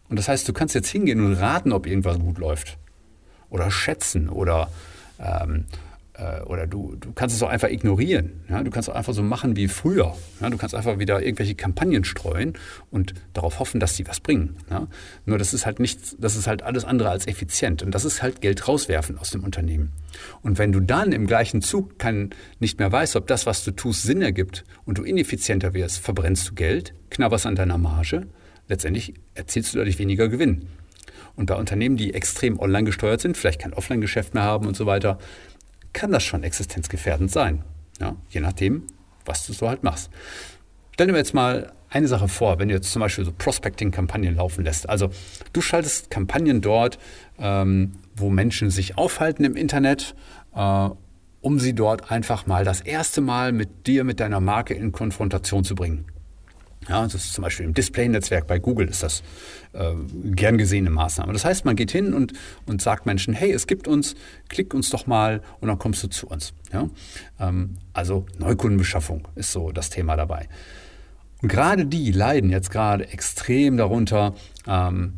Und 0.09 0.19
das 0.19 0.29
heißt, 0.29 0.49
du 0.49 0.53
kannst 0.53 0.75
jetzt 0.75 0.89
hingehen 0.89 1.25
und 1.25 1.35
raten, 1.35 1.73
ob 1.73 1.87
irgendwas 1.87 2.19
gut 2.19 2.39
läuft 2.39 2.79
oder 3.51 3.71
schätzen 3.71 4.29
oder, 4.29 4.71
ähm, 5.19 5.65
äh, 6.15 6.43
oder 6.43 6.67
du, 6.67 6.97
du 6.97 7.13
kannst 7.13 7.37
es 7.37 7.43
auch 7.43 7.49
einfach 7.49 7.69
ignorieren. 7.69 8.45
Ja? 8.49 8.63
Du 8.63 8.71
kannst 8.71 8.91
auch 8.91 8.95
einfach 8.95 9.15
so 9.15 9.23
machen 9.23 9.57
wie 9.57 9.69
früher. 9.69 10.17
Ja? 10.41 10.51
Du 10.51 10.57
kannst 10.57 10.75
einfach 10.75 10.99
wieder 10.99 11.23
irgendwelche 11.23 11.55
Kampagnen 11.55 12.05
streuen 12.05 12.55
und 12.91 13.15
darauf 13.33 13.59
hoffen, 13.59 13.81
dass 13.81 13.95
die 13.95 14.07
was 14.07 14.21
bringen. 14.21 14.57
Ja? 14.71 14.87
Nur 15.25 15.39
das 15.39 15.55
ist 15.55 15.67
halt 15.67 15.81
nichts, 15.81 16.17
das 16.19 16.37
ist 16.37 16.47
halt 16.47 16.63
alles 16.63 16.85
andere 16.85 17.11
als 17.11 17.27
effizient 17.27 17.83
und 17.83 17.95
das 17.95 18.05
ist 18.05 18.23
halt 18.23 18.41
Geld 18.41 18.67
rauswerfen 18.67 19.19
aus 19.19 19.31
dem 19.31 19.45
Unternehmen. 19.45 19.93
Und 20.43 20.59
wenn 20.59 20.73
du 20.73 20.81
dann 20.81 21.13
im 21.13 21.27
gleichen 21.27 21.63
Zug 21.63 21.99
kein, 21.99 22.31
nicht 22.59 22.79
mehr 22.79 22.91
weißt, 22.91 23.17
ob 23.17 23.27
das, 23.27 23.47
was 23.47 23.65
du 23.65 23.71
tust, 23.73 24.03
Sinn 24.03 24.23
ergibt 24.23 24.65
und 24.85 24.99
du 24.99 25.03
ineffizienter 25.03 25.75
wirst, 25.75 25.99
verbrennst 25.99 26.49
du 26.49 26.55
Geld, 26.55 26.95
knabberst 27.11 27.47
an 27.47 27.57
deiner 27.57 27.79
Marge, 27.79 28.27
letztendlich 28.69 29.15
erzielst 29.35 29.75
du 29.75 29.79
dadurch 29.79 29.99
weniger 29.99 30.29
Gewinn. 30.29 30.69
Und 31.37 31.47
bei 31.47 31.55
Unternehmen, 31.55 31.97
die 31.97 32.15
extrem 32.15 32.59
online 32.59 32.85
gesteuert 32.85 33.21
sind, 33.21 33.37
vielleicht 33.37 33.61
kein 33.61 33.75
Offline-Geschäft 33.75 34.35
mehr 34.35 34.43
haben 34.43 34.67
und 34.67 34.77
so 34.77 34.87
weiter, 34.87 35.19
kann 35.93 36.11
das 36.11 36.25
schon 36.25 36.43
existenzgefährdend 36.43 37.31
sein. 37.31 37.63
Ja, 38.01 38.17
je 38.31 38.41
nachdem, 38.41 38.87
was 39.25 39.47
du 39.47 39.53
so 39.53 39.69
halt 39.69 39.83
machst. 39.83 40.11
Stell 40.93 41.07
dir 41.09 41.17
jetzt 41.17 41.35
mal 41.35 41.73
eine 41.89 42.09
Sache 42.09 42.29
vor, 42.29 42.59
wenn 42.59 42.69
du 42.69 42.75
jetzt 42.75 42.91
zum 42.91 43.01
Beispiel 43.01 43.25
so 43.25 43.33
Prospecting-Kampagnen 43.33 44.37
laufen 44.37 44.65
lässt. 44.65 44.89
Also 44.89 45.11
du 45.53 45.61
schaltest 45.61 46.11
Kampagnen 46.11 46.61
dort, 46.61 46.99
ähm, 47.39 47.93
wo 48.17 48.31
Menschen 48.31 48.71
sich 48.71 48.99
aufhalten 48.99 49.45
im 49.45 49.57
Internet, 49.57 50.15
äh, 50.55 50.89
um 51.41 51.61
sie 51.61 51.75
dort 51.75 52.11
einfach 52.11 52.47
mal 52.47 52.65
das 52.65 52.81
erste 52.81 53.21
Mal 53.21 53.53
mit 53.53 53.87
dir, 53.87 54.05
mit 54.05 54.21
deiner 54.21 54.41
Marke 54.41 54.75
in 54.75 54.93
Konfrontation 54.93 55.65
zu 55.65 55.75
bringen. 55.75 56.07
Ja, 56.89 57.03
das 57.03 57.15
ist 57.15 57.33
zum 57.33 57.43
Beispiel 57.43 57.67
im 57.67 57.75
Display-Netzwerk 57.75 58.47
bei 58.47 58.59
Google 58.59 58.89
ist 58.89 59.03
das 59.03 59.23
äh, 59.73 59.93
gern 60.25 60.57
gesehene 60.57 60.91
Maßnahme. 60.91 61.33
Das 61.33 61.45
heißt, 61.45 61.65
man 61.65 61.75
geht 61.75 61.91
hin 61.91 62.15
und, 62.15 62.33
und 62.67 62.81
sagt 62.81 63.07
Menschen, 63.07 63.35
hey, 63.35 63.51
es 63.53 63.67
gibt 63.67 63.89
uns, 63.89 64.15
klick 64.49 64.73
uns 64.73 64.91
doch 64.91 65.07
mal 65.07 65.43
und 65.61 65.69
dann 65.69 65.79
kommst 65.79 66.03
du 66.05 66.09
zu 66.09 66.29
uns. 66.29 66.53
Ja? 66.73 66.89
Ähm, 67.41 67.77
also 67.93 68.27
Neukundenbeschaffung 68.39 69.27
ist 69.35 69.53
so 69.53 69.73
das 69.73 69.91
Thema 69.91 70.17
dabei. 70.17 70.49
Und 71.43 71.49
gerade 71.49 71.87
die 71.87 72.13
leiden 72.13 72.51
jetzt 72.51 72.71
gerade 72.71 73.09
extrem 73.09 73.77
darunter, 73.77 74.35
ähm, 74.67 75.15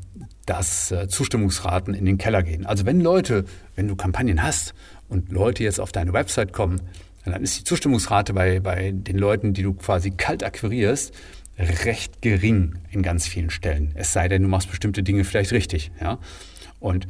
dass 0.47 0.91
äh, 0.91 1.07
Zustimmungsraten 1.09 1.95
in 1.95 2.07
den 2.07 2.19
Keller 2.19 2.43
gehen. 2.43 2.67
Also 2.67 2.87
wenn 2.87 3.01
Leute, 3.01 3.45
wenn 3.77 3.89
du 3.89 3.95
Kampagnen 3.95 4.43
hast 4.43 4.75
und 5.09 5.31
Leute 5.31 5.63
jetzt 5.63 5.81
auf 5.81 5.93
deine 5.93 6.13
Website 6.13 6.53
kommen, 6.53 6.81
dann 7.25 7.43
ist 7.43 7.59
die 7.59 7.65
Zustimmungsrate 7.65 8.33
bei, 8.33 8.61
bei 8.61 8.93
den 8.93 9.19
Leuten, 9.19 9.53
die 9.53 9.63
du 9.63 9.75
quasi 9.75 10.11
kalt 10.11 10.43
akquirierst, 10.43 11.15
recht 11.59 12.23
gering 12.23 12.79
in 12.91 13.03
ganz 13.03 13.27
vielen 13.27 13.51
Stellen. 13.51 13.93
Es 13.95 14.13
sei 14.13 14.29
denn, 14.29 14.43
du 14.43 14.49
machst 14.49 14.71
bestimmte 14.71 15.03
Dinge 15.03 15.25
vielleicht 15.25 15.53
richtig. 15.53 15.91
Ja? 16.01 16.19
Und 16.79 17.09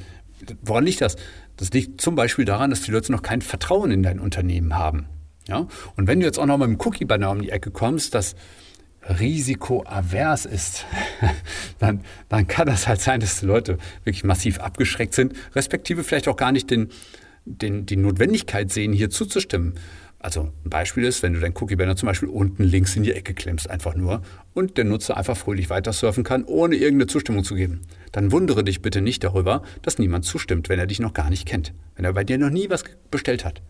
woran 0.63 0.85
liegt 0.85 1.01
das? 1.01 1.17
Das 1.57 1.71
liegt 1.71 2.01
zum 2.01 2.15
Beispiel 2.15 2.45
daran, 2.45 2.71
dass 2.71 2.83
die 2.83 2.91
Leute 2.91 3.13
noch 3.13 3.23
kein 3.23 3.43
Vertrauen 3.43 3.91
in 3.91 4.03
dein 4.03 4.21
Unternehmen 4.21 4.77
haben. 4.77 5.07
Ja? 5.49 5.67
Und 5.97 6.07
wenn 6.07 6.21
du 6.21 6.27
jetzt 6.27 6.39
auch 6.39 6.47
noch 6.47 6.57
mit 6.57 6.69
einem 6.69 6.79
Cookie-Banner 6.81 7.31
um 7.31 7.43
die 7.43 7.51
Ecke 7.51 7.71
kommst, 7.71 8.15
das 8.15 8.37
risikoavers 9.09 10.47
ist, 10.47 10.85
dann, 11.79 12.03
dann 12.29 12.47
kann 12.47 12.67
das 12.67 12.87
halt 12.89 13.01
sein, 13.01 13.21
dass 13.21 13.41
die 13.41 13.47
Leute 13.47 13.79
wirklich 14.05 14.25
massiv 14.25 14.61
abgeschreckt 14.61 15.15
sind, 15.15 15.35
respektive 15.55 16.05
vielleicht 16.05 16.29
auch 16.29 16.37
gar 16.37 16.53
nicht 16.53 16.71
den, 16.71 16.89
den, 17.45 17.87
die 17.87 17.97
Notwendigkeit 17.97 18.71
sehen, 18.71 18.93
hier 18.93 19.11
zuzustimmen. 19.11 19.75
Also 20.21 20.53
ein 20.65 20.71
Beispiel 20.71 21.05
ist, 21.05 21.23
wenn 21.23 21.33
du 21.33 21.41
deinen 21.41 21.55
Cookie-Banner 21.57 21.95
zum 21.95 22.09
Beispiel 22.09 22.29
unten 22.29 22.65
links 22.65 22.97
in 22.97 23.05
die 23.05 23.13
Ecke 23.13 23.35
klemmst, 23.35 23.71
einfach 23.71 23.95
nur, 23.95 24.23
und 24.53 24.77
der 24.77 24.85
Nutzer 24.85 25.17
einfach 25.17 25.37
fröhlich 25.37 25.71
weiter 25.71 25.93
surfen 25.93 26.25
kann, 26.25 26.45
ohne 26.45 26.75
irgendeine 26.75 27.07
Zustimmung 27.07 27.45
zu 27.45 27.55
geben. 27.55 27.83
Dann 28.11 28.33
wundere 28.33 28.65
dich 28.65 28.83
bitte 28.83 29.01
nicht 29.01 29.23
darüber, 29.23 29.63
dass 29.83 29.99
niemand 29.99 30.25
zustimmt, 30.25 30.69
wenn 30.69 30.81
er 30.81 30.89
dich 30.89 30.99
noch 30.99 31.15
gar 31.15 31.31
nicht 31.31 31.47
kennt, 31.47 31.73
wenn 31.95 32.05
er 32.05 32.15
bei 32.15 32.25
dir 32.25 32.37
noch 32.37 32.51
nie 32.51 32.69
was 32.69 32.83
bestellt 33.13 33.45
hat. 33.45 33.63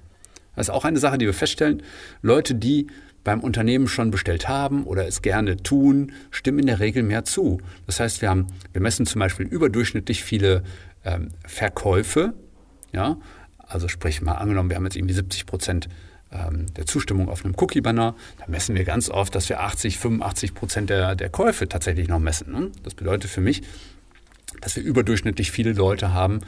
Das 0.57 0.69
ist 0.69 0.75
auch 0.75 0.87
eine 0.87 0.99
Sache, 0.99 1.19
die 1.19 1.27
wir 1.27 1.35
feststellen. 1.35 1.83
Leute, 2.23 2.55
die 2.55 2.89
beim 3.25 3.41
Unternehmen 3.41 3.87
schon 3.87 4.11
bestellt 4.11 4.49
haben 4.49 4.85
oder 4.85 5.07
es 5.07 5.21
gerne 5.21 5.59
tun, 5.59 6.13
stimmen 6.31 6.61
in 6.61 6.67
der 6.67 6.81
Regel 6.81 7.03
mehr 7.03 7.25
zu. 7.27 7.61
Das 7.87 8.01
heißt, 8.01 8.23
wir, 8.23 8.31
haben, 8.31 8.47
wir 8.73 8.81
messen 8.81 9.05
zum 9.05 9.19
Beispiel 9.19 9.47
überdurchschnittlich 9.47 10.25
viele 10.25 10.63
ähm, 11.05 11.29
Verkäufe, 11.47 12.33
ja, 12.93 13.19
Also 13.59 13.87
sprich 13.89 14.23
mal 14.23 14.37
angenommen, 14.37 14.71
wir 14.71 14.77
haben 14.77 14.85
jetzt 14.85 14.97
irgendwie 14.97 15.15
70 15.15 15.45
Prozent 15.45 15.89
der 16.31 16.85
Zustimmung 16.87 17.29
auf 17.29 17.45
einem 17.45 17.55
Cookie-Banner, 17.57 18.15
dann 18.39 18.51
messen 18.51 18.75
wir 18.75 18.85
ganz 18.85 19.09
oft, 19.09 19.35
dass 19.35 19.49
wir 19.49 19.61
80, 19.61 19.99
85 19.99 20.55
Prozent 20.55 20.91
der, 20.91 21.17
der 21.17 21.31
Käufe 21.31 21.69
tatsächlich 21.69 22.09
noch 22.09 22.19
messen. 22.19 22.53
Ne? 22.53 22.71
Das 22.83 22.95
bedeutet 22.95 23.31
für 23.31 23.41
mich, 23.41 23.63
dass 24.61 24.77
wir 24.77 24.83
überdurchschnittlich 24.83 25.51
viele 25.51 25.73
Leute 25.73 26.13
haben, 26.13 26.41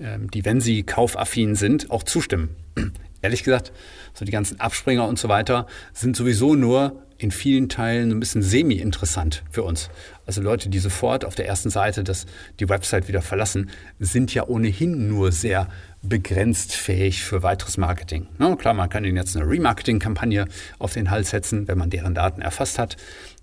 ähm, 0.00 0.30
die, 0.30 0.44
wenn 0.44 0.60
sie 0.60 0.82
kaufaffin 0.82 1.54
sind, 1.54 1.90
auch 1.90 2.02
zustimmen. 2.02 2.56
Ehrlich 3.22 3.44
gesagt, 3.44 3.72
so 4.14 4.24
die 4.24 4.32
ganzen 4.32 4.60
Abspringer 4.60 5.06
und 5.06 5.18
so 5.18 5.28
weiter 5.28 5.66
sind 5.92 6.16
sowieso 6.16 6.54
nur 6.54 7.02
in 7.18 7.30
vielen 7.30 7.68
Teilen 7.68 8.10
ein 8.10 8.20
bisschen 8.20 8.42
semi-interessant 8.42 9.42
für 9.50 9.62
uns. 9.62 9.88
Also 10.26 10.42
Leute, 10.42 10.68
die 10.68 10.78
sofort 10.78 11.24
auf 11.24 11.34
der 11.34 11.46
ersten 11.46 11.70
Seite 11.70 12.04
das, 12.04 12.26
die 12.60 12.68
Website 12.68 13.08
wieder 13.08 13.22
verlassen, 13.22 13.70
sind 13.98 14.34
ja 14.34 14.46
ohnehin 14.46 15.08
nur 15.08 15.32
sehr 15.32 15.68
begrenzt 16.02 16.74
fähig 16.74 17.22
für 17.22 17.42
weiteres 17.42 17.78
Marketing. 17.78 18.26
Na, 18.38 18.54
klar, 18.56 18.74
man 18.74 18.88
kann 18.88 19.04
ihnen 19.04 19.16
jetzt 19.16 19.36
eine 19.36 19.48
Remarketing-Kampagne 19.48 20.46
auf 20.78 20.92
den 20.92 21.10
Hals 21.10 21.30
setzen, 21.30 21.68
wenn 21.68 21.78
man 21.78 21.90
deren 21.90 22.14
Daten 22.14 22.40
erfasst 22.40 22.78
hat 22.78 22.96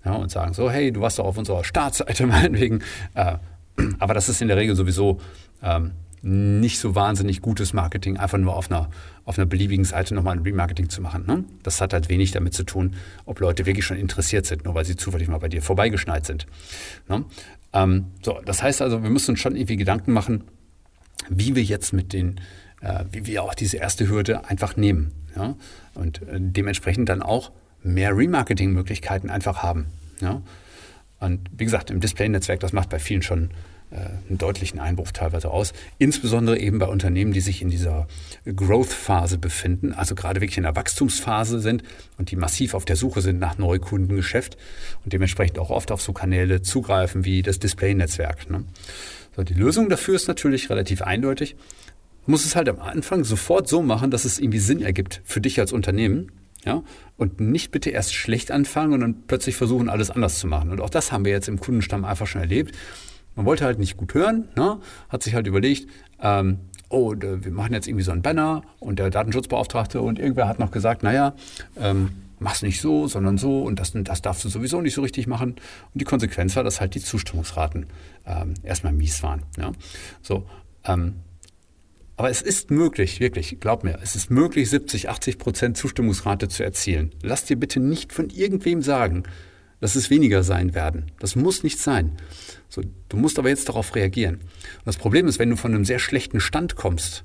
ja, 0.04 0.12
und 0.12 0.30
sagen 0.30 0.54
so, 0.54 0.70
hey, 0.70 0.92
du 0.92 1.00
warst 1.00 1.18
doch 1.18 1.24
auf 1.24 1.38
unserer 1.38 1.64
Startseite 1.64 2.26
meinetwegen. 2.28 2.82
Äh, 3.14 3.36
aber 3.98 4.14
das 4.14 4.28
ist 4.28 4.40
in 4.40 4.48
der 4.48 4.56
Regel 4.56 4.76
sowieso 4.76 5.20
ähm, 5.62 5.92
nicht 6.24 6.78
so 6.78 6.94
wahnsinnig 6.94 7.42
gutes 7.42 7.74
Marketing, 7.74 8.16
einfach 8.16 8.38
nur 8.38 8.56
auf 8.56 8.70
einer, 8.70 8.88
auf 9.26 9.38
einer 9.38 9.46
beliebigen 9.46 9.84
Seite 9.84 10.14
nochmal 10.14 10.36
ein 10.36 10.42
Remarketing 10.42 10.88
zu 10.88 11.02
machen. 11.02 11.26
Ne? 11.26 11.44
Das 11.62 11.82
hat 11.82 11.92
halt 11.92 12.08
wenig 12.08 12.30
damit 12.30 12.54
zu 12.54 12.64
tun, 12.64 12.94
ob 13.26 13.40
Leute 13.40 13.66
wirklich 13.66 13.84
schon 13.84 13.98
interessiert 13.98 14.46
sind, 14.46 14.64
nur 14.64 14.74
weil 14.74 14.86
sie 14.86 14.96
zufällig 14.96 15.28
mal 15.28 15.38
bei 15.38 15.48
dir 15.48 15.60
vorbeigeschneit 15.60 16.24
sind. 16.24 16.46
Ne? 17.08 17.26
Ähm, 17.74 18.06
so, 18.22 18.40
das 18.42 18.62
heißt 18.62 18.80
also, 18.80 19.02
wir 19.02 19.10
müssen 19.10 19.32
uns 19.32 19.40
schon 19.40 19.54
irgendwie 19.54 19.76
Gedanken 19.76 20.12
machen, 20.12 20.44
wie 21.28 21.54
wir 21.54 21.62
jetzt 21.62 21.92
mit 21.92 22.14
den, 22.14 22.40
äh, 22.80 23.04
wie 23.12 23.26
wir 23.26 23.42
auch 23.42 23.54
diese 23.54 23.76
erste 23.76 24.08
Hürde 24.08 24.48
einfach 24.48 24.76
nehmen. 24.78 25.12
Ja? 25.36 25.56
Und 25.94 26.22
äh, 26.22 26.38
dementsprechend 26.40 27.10
dann 27.10 27.20
auch 27.20 27.52
mehr 27.82 28.16
Remarketing-Möglichkeiten 28.16 29.28
einfach 29.28 29.62
haben. 29.62 29.88
Ja? 30.22 30.40
Und 31.20 31.50
wie 31.54 31.64
gesagt, 31.64 31.90
im 31.90 32.00
Display-Netzwerk, 32.00 32.60
das 32.60 32.72
macht 32.72 32.88
bei 32.88 32.98
vielen 32.98 33.20
schon 33.20 33.50
einen 33.94 34.38
deutlichen 34.38 34.80
Einbruch 34.80 35.12
teilweise 35.12 35.50
aus. 35.50 35.72
Insbesondere 35.98 36.58
eben 36.58 36.78
bei 36.78 36.86
Unternehmen, 36.86 37.32
die 37.32 37.40
sich 37.40 37.62
in 37.62 37.70
dieser 37.70 38.06
Growth-Phase 38.44 39.38
befinden, 39.38 39.92
also 39.92 40.14
gerade 40.14 40.40
wirklich 40.40 40.56
in 40.56 40.64
der 40.64 40.76
Wachstumsphase 40.76 41.60
sind 41.60 41.82
und 42.18 42.30
die 42.30 42.36
massiv 42.36 42.74
auf 42.74 42.84
der 42.84 42.96
Suche 42.96 43.20
sind 43.20 43.38
nach 43.38 43.58
Neukundengeschäft 43.58 44.56
und 45.04 45.12
dementsprechend 45.12 45.58
auch 45.58 45.70
oft 45.70 45.92
auf 45.92 46.02
so 46.02 46.12
Kanäle 46.12 46.62
zugreifen 46.62 47.24
wie 47.24 47.42
das 47.42 47.58
Display-Netzwerk. 47.58 48.50
Ne? 48.50 48.64
So, 49.36 49.42
die 49.42 49.54
Lösung 49.54 49.88
dafür 49.88 50.14
ist 50.14 50.28
natürlich 50.28 50.70
relativ 50.70 51.02
eindeutig. 51.02 51.56
Du 52.24 52.30
musst 52.30 52.46
es 52.46 52.56
halt 52.56 52.68
am 52.68 52.80
Anfang 52.80 53.24
sofort 53.24 53.68
so 53.68 53.82
machen, 53.82 54.10
dass 54.10 54.24
es 54.24 54.38
irgendwie 54.38 54.58
Sinn 54.58 54.80
ergibt 54.80 55.20
für 55.24 55.40
dich 55.40 55.60
als 55.60 55.72
Unternehmen. 55.72 56.32
Ja? 56.64 56.82
Und 57.16 57.40
nicht 57.40 57.70
bitte 57.70 57.90
erst 57.90 58.14
schlecht 58.14 58.50
anfangen 58.50 58.94
und 58.94 59.00
dann 59.00 59.22
plötzlich 59.26 59.56
versuchen, 59.56 59.88
alles 59.88 60.10
anders 60.10 60.38
zu 60.38 60.46
machen. 60.46 60.70
Und 60.70 60.80
auch 60.80 60.90
das 60.90 61.12
haben 61.12 61.24
wir 61.24 61.32
jetzt 61.32 61.48
im 61.48 61.60
Kundenstamm 61.60 62.04
einfach 62.04 62.26
schon 62.26 62.40
erlebt. 62.40 62.74
Man 63.36 63.46
wollte 63.46 63.64
halt 63.64 63.78
nicht 63.78 63.96
gut 63.96 64.14
hören, 64.14 64.48
ne? 64.56 64.78
hat 65.08 65.22
sich 65.22 65.34
halt 65.34 65.46
überlegt, 65.46 65.88
ähm, 66.20 66.58
oh, 66.88 67.14
wir 67.16 67.52
machen 67.52 67.72
jetzt 67.72 67.88
irgendwie 67.88 68.04
so 68.04 68.12
ein 68.12 68.22
Banner 68.22 68.62
und 68.78 68.98
der 68.98 69.10
Datenschutzbeauftragte 69.10 70.00
und 70.00 70.18
irgendwer 70.18 70.46
hat 70.48 70.58
noch 70.58 70.70
gesagt, 70.70 71.02
naja, 71.02 71.34
ähm, 71.76 72.10
mach's 72.38 72.62
nicht 72.62 72.80
so, 72.80 73.08
sondern 73.08 73.38
so 73.38 73.62
und 73.62 73.80
das, 73.80 73.92
das 73.94 74.22
darfst 74.22 74.44
du 74.44 74.48
sowieso 74.48 74.80
nicht 74.80 74.94
so 74.94 75.02
richtig 75.02 75.26
machen. 75.26 75.52
Und 75.52 76.00
die 76.00 76.04
Konsequenz 76.04 76.54
war, 76.56 76.64
dass 76.64 76.80
halt 76.80 76.94
die 76.94 77.00
Zustimmungsraten 77.00 77.86
ähm, 78.26 78.54
erstmal 78.62 78.92
mies 78.92 79.22
waren. 79.22 79.42
Ja? 79.58 79.72
So, 80.22 80.46
ähm, 80.84 81.14
aber 82.16 82.30
es 82.30 82.42
ist 82.42 82.70
möglich, 82.70 83.18
wirklich, 83.18 83.58
glaub 83.58 83.82
mir, 83.82 83.98
es 84.00 84.14
ist 84.14 84.30
möglich, 84.30 84.70
70, 84.70 85.08
80 85.08 85.38
Prozent 85.38 85.76
Zustimmungsrate 85.76 86.48
zu 86.48 86.62
erzielen. 86.62 87.10
Lass 87.22 87.44
dir 87.44 87.56
bitte 87.58 87.80
nicht 87.80 88.12
von 88.12 88.30
irgendwem 88.30 88.82
sagen, 88.82 89.24
dass 89.84 89.96
es 89.96 90.08
weniger 90.08 90.42
sein 90.42 90.74
werden. 90.74 91.12
Das 91.18 91.36
muss 91.36 91.62
nicht 91.62 91.78
sein. 91.78 92.12
So, 92.70 92.80
du 93.10 93.18
musst 93.18 93.38
aber 93.38 93.50
jetzt 93.50 93.68
darauf 93.68 93.94
reagieren. 93.94 94.36
Und 94.36 94.86
das 94.86 94.96
Problem 94.96 95.28
ist, 95.28 95.38
wenn 95.38 95.50
du 95.50 95.56
von 95.56 95.74
einem 95.74 95.84
sehr 95.84 95.98
schlechten 95.98 96.40
Stand 96.40 96.74
kommst, 96.74 97.22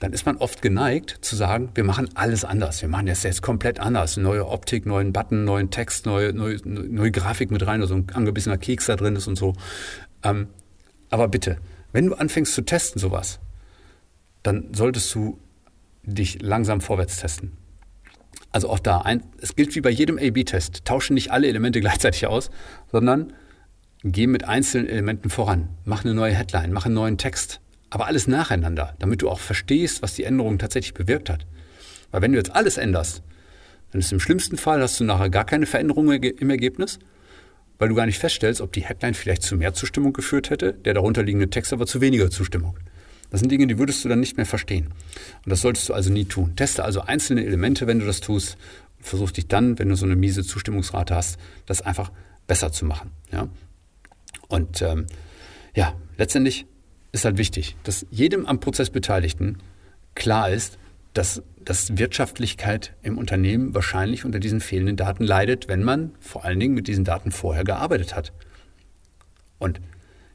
dann 0.00 0.12
ist 0.12 0.26
man 0.26 0.38
oft 0.38 0.62
geneigt 0.62 1.18
zu 1.20 1.36
sagen, 1.36 1.70
wir 1.74 1.84
machen 1.84 2.10
alles 2.14 2.44
anders. 2.44 2.82
Wir 2.82 2.88
machen 2.88 3.06
das 3.06 3.22
jetzt 3.22 3.40
komplett 3.40 3.78
anders. 3.78 4.16
Neue 4.16 4.48
Optik, 4.48 4.84
neuen 4.84 5.12
Button, 5.12 5.44
neuen 5.44 5.70
Text, 5.70 6.06
neue, 6.06 6.32
neue, 6.32 6.56
neue 6.64 7.12
Grafik 7.12 7.52
mit 7.52 7.64
rein, 7.64 7.82
also 7.82 7.94
ein 7.94 8.10
angebissener 8.14 8.58
Keks 8.58 8.86
da 8.86 8.96
drin 8.96 9.14
ist 9.14 9.28
und 9.28 9.36
so. 9.36 9.54
Ähm, 10.24 10.48
aber 11.08 11.28
bitte, 11.28 11.58
wenn 11.92 12.06
du 12.06 12.14
anfängst 12.14 12.52
zu 12.52 12.62
testen 12.62 12.98
sowas, 12.98 13.38
dann 14.42 14.74
solltest 14.74 15.14
du 15.14 15.38
dich 16.02 16.42
langsam 16.42 16.80
vorwärts 16.80 17.18
testen. 17.18 17.52
Also 18.52 18.68
auch 18.68 18.80
da, 18.80 18.98
ein, 18.98 19.22
es 19.40 19.54
gilt 19.54 19.74
wie 19.76 19.80
bei 19.80 19.90
jedem 19.90 20.18
A-B-Test. 20.18 20.84
Tausche 20.84 21.14
nicht 21.14 21.30
alle 21.30 21.46
Elemente 21.48 21.80
gleichzeitig 21.80 22.26
aus, 22.26 22.50
sondern 22.90 23.32
geh 24.02 24.26
mit 24.26 24.44
einzelnen 24.44 24.88
Elementen 24.88 25.30
voran. 25.30 25.68
Mach 25.84 26.04
eine 26.04 26.14
neue 26.14 26.34
Headline, 26.34 26.72
mach 26.72 26.86
einen 26.86 26.94
neuen 26.94 27.18
Text. 27.18 27.60
Aber 27.90 28.06
alles 28.06 28.28
nacheinander, 28.28 28.94
damit 28.98 29.22
du 29.22 29.28
auch 29.28 29.40
verstehst, 29.40 30.02
was 30.02 30.14
die 30.14 30.24
Änderung 30.24 30.58
tatsächlich 30.58 30.94
bewirkt 30.94 31.28
hat. 31.28 31.46
Weil 32.10 32.22
wenn 32.22 32.32
du 32.32 32.38
jetzt 32.38 32.54
alles 32.54 32.76
änderst, 32.76 33.22
dann 33.90 34.00
ist 34.00 34.12
im 34.12 34.20
schlimmsten 34.20 34.56
Fall, 34.56 34.80
hast 34.80 35.00
du 35.00 35.04
nachher 35.04 35.30
gar 35.30 35.44
keine 35.44 35.66
Veränderung 35.66 36.10
im 36.12 36.50
Ergebnis, 36.50 37.00
weil 37.78 37.88
du 37.88 37.94
gar 37.94 38.06
nicht 38.06 38.18
feststellst, 38.18 38.60
ob 38.60 38.72
die 38.72 38.82
Headline 38.82 39.14
vielleicht 39.14 39.42
zu 39.42 39.56
mehr 39.56 39.74
Zustimmung 39.74 40.12
geführt 40.12 40.50
hätte, 40.50 40.72
der 40.72 40.94
darunterliegende 40.94 41.50
Text 41.50 41.72
aber 41.72 41.86
zu 41.86 42.00
weniger 42.00 42.30
Zustimmung. 42.30 42.76
Das 43.30 43.40
sind 43.40 43.50
Dinge, 43.50 43.66
die 43.66 43.78
würdest 43.78 44.04
du 44.04 44.08
dann 44.08 44.20
nicht 44.20 44.36
mehr 44.36 44.46
verstehen. 44.46 44.86
Und 45.44 45.50
das 45.50 45.60
solltest 45.60 45.88
du 45.88 45.94
also 45.94 46.10
nie 46.10 46.24
tun. 46.24 46.56
Teste 46.56 46.84
also 46.84 47.02
einzelne 47.02 47.44
Elemente, 47.44 47.86
wenn 47.86 48.00
du 48.00 48.06
das 48.06 48.20
tust. 48.20 48.56
Versuch 48.98 49.30
dich 49.30 49.48
dann, 49.48 49.78
wenn 49.78 49.88
du 49.88 49.96
so 49.96 50.04
eine 50.04 50.16
miese 50.16 50.44
Zustimmungsrate 50.44 51.14
hast, 51.14 51.38
das 51.66 51.80
einfach 51.80 52.10
besser 52.46 52.72
zu 52.72 52.84
machen. 52.84 53.12
Ja? 53.32 53.48
Und 54.48 54.82
ähm, 54.82 55.06
ja, 55.74 55.94
letztendlich 56.18 56.66
ist 57.12 57.24
halt 57.24 57.38
wichtig, 57.38 57.76
dass 57.84 58.06
jedem 58.10 58.46
am 58.46 58.60
Prozess 58.60 58.90
Beteiligten 58.90 59.58
klar 60.14 60.50
ist, 60.50 60.78
dass, 61.14 61.42
dass 61.64 61.96
Wirtschaftlichkeit 61.98 62.94
im 63.02 63.18
Unternehmen 63.18 63.74
wahrscheinlich 63.74 64.24
unter 64.24 64.38
diesen 64.38 64.60
fehlenden 64.60 64.96
Daten 64.96 65.24
leidet, 65.24 65.68
wenn 65.68 65.82
man 65.82 66.12
vor 66.20 66.44
allen 66.44 66.60
Dingen 66.60 66.74
mit 66.74 66.88
diesen 66.88 67.04
Daten 67.04 67.32
vorher 67.32 67.64
gearbeitet 67.64 68.14
hat. 68.14 68.32
Und 69.58 69.80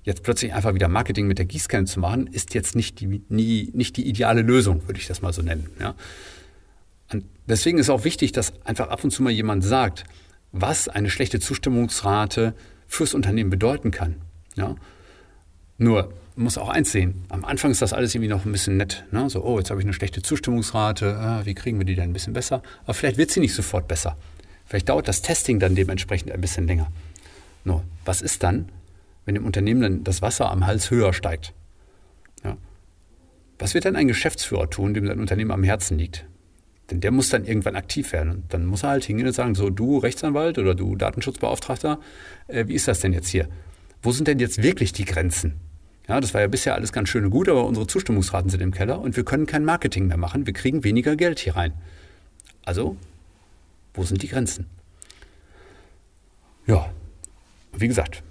jetzt 0.06 0.24
plötzlich 0.24 0.54
einfach 0.54 0.74
wieder 0.74 0.88
Marketing 0.88 1.28
mit 1.28 1.40
der 1.40 1.46
Gießkanne 1.46 1.86
zu 1.86 2.00
machen, 2.00 2.28
ist 2.28 2.54
jetzt 2.54 2.76
nicht 2.76 3.00
die, 3.00 3.22
nie, 3.28 3.72
nicht 3.74 3.98
die 3.98 4.08
ideale 4.08 4.42
Lösung, 4.42 4.88
würde 4.88 5.00
ich 5.00 5.08
das 5.08 5.22
mal 5.22 5.34
so 5.34 5.42
nennen. 5.42 5.70
Ja. 5.80 5.96
Und 7.12 7.26
deswegen 7.48 7.80
ist 7.80 7.90
auch 7.90 8.04
wichtig, 8.04 8.32
dass 8.32 8.54
einfach 8.64 8.90
ab 8.90 9.04
und 9.04 9.12
zu 9.12 9.24
mal 9.24 9.32
jemand 9.32 9.64
sagt, 9.64 10.06
was 10.52 10.88
eine 10.88 11.10
schlechte 11.10 11.40
Zustimmungsrate 11.40 12.54
fürs 12.88 13.14
Unternehmen 13.14 13.50
bedeuten 13.50 13.92
kann. 13.92 14.16
Ja. 14.56 14.76
Nur 15.78 16.14
man 16.36 16.44
muss 16.44 16.58
auch 16.58 16.70
eins 16.70 16.92
sehen, 16.92 17.24
am 17.30 17.46
Anfang 17.46 17.72
ist 17.72 17.82
das 17.82 17.94
alles 17.94 18.14
irgendwie 18.14 18.30
noch 18.30 18.46
ein 18.46 18.52
bisschen 18.52 18.78
nett. 18.78 19.06
Ne? 19.12 19.30
So, 19.30 19.44
oh, 19.44 19.58
jetzt 19.58 19.70
habe 19.70 19.80
ich 19.80 19.86
eine 19.86 19.94
schlechte 19.94 20.22
Zustimmungsrate, 20.22 21.18
ah, 21.18 21.46
wie 21.46 21.56
kriegen 21.56 21.78
wir 21.78 21.86
die 21.86 21.96
denn 21.96 22.10
ein 22.10 22.14
bisschen 22.14 22.34
besser? 22.34 22.62
Aber 22.84 22.94
vielleicht 22.94 23.18
wird 23.18 23.32
sie 23.32 23.40
nicht 23.40 23.54
sofort 23.54 23.88
besser. 23.88 24.18
Vielleicht 24.66 24.90
dauert 24.90 25.08
das 25.08 25.22
Testing 25.22 25.60
dann 25.60 25.76
dementsprechend 25.76 26.32
ein 26.32 26.42
bisschen 26.42 26.68
länger. 26.68 26.92
Nur, 27.64 27.84
was 28.04 28.22
ist 28.22 28.44
dann, 28.44 28.70
wenn 29.26 29.36
im 29.36 29.46
Unternehmen 29.46 29.82
dann 29.82 30.04
das 30.04 30.22
Wasser 30.22 30.52
am 30.52 30.66
Hals 30.66 30.92
höher 30.92 31.14
steigt. 31.14 31.54
Ja. 32.44 32.58
Was 33.60 33.74
wird 33.74 33.86
dann 33.86 33.96
ein 33.96 34.08
Geschäftsführer 34.08 34.70
tun, 34.70 34.94
dem 34.94 35.08
sein 35.08 35.20
Unternehmen 35.20 35.52
am 35.52 35.64
Herzen 35.64 35.98
liegt? 35.98 36.26
Denn 36.92 37.02
der 37.02 37.12
muss 37.12 37.30
dann 37.30 37.46
irgendwann 37.46 37.76
aktiv 37.76 38.14
werden. 38.14 38.32
Und 38.32 38.54
dann 38.54 38.66
muss 38.66 38.84
er 38.84 38.90
halt 38.90 39.06
hingehen 39.06 39.28
und 39.28 39.34
sagen, 39.34 39.56
so 39.56 39.70
du 39.70 39.98
Rechtsanwalt 39.98 40.60
oder 40.60 40.76
du 40.76 40.96
Datenschutzbeauftragter, 40.96 42.00
äh, 42.48 42.68
wie 42.68 42.76
ist 42.76 42.88
das 42.88 43.00
denn 43.00 43.14
jetzt 43.14 43.28
hier? 43.28 43.48
Wo 44.04 44.12
sind 44.12 44.28
denn 44.28 44.38
jetzt 44.40 44.62
wirklich 44.62 44.94
die 44.94 45.06
Grenzen? 45.06 45.56
Ja, 46.08 46.22
das 46.22 46.36
war 46.36 46.42
ja 46.42 46.48
bisher 46.48 46.76
alles 46.76 46.94
ganz 46.94 47.10
schön 47.10 47.26
und 47.26 47.32
gut, 47.32 47.50
aber 47.50 47.66
unsere 47.66 47.88
Zustimmungsraten 47.88 48.52
sind 48.52 48.62
im 48.62 48.72
Keller 48.72 49.02
und 49.02 49.18
wir 49.18 49.26
können 49.26 49.48
kein 49.48 49.66
Marketing 49.66 50.06
mehr 50.06 50.18
machen. 50.18 50.46
Wir 50.46 50.54
kriegen 50.54 50.84
weniger 50.84 51.16
Geld 51.16 51.40
hier 51.40 51.56
rein. 51.56 51.74
Also, 52.64 52.96
wo 53.96 54.04
sind 54.04 54.22
die 54.22 54.28
Grenzen? 54.28 54.68
Ja, 56.68 56.92
wie 57.74 57.88
gesagt? 57.88 58.22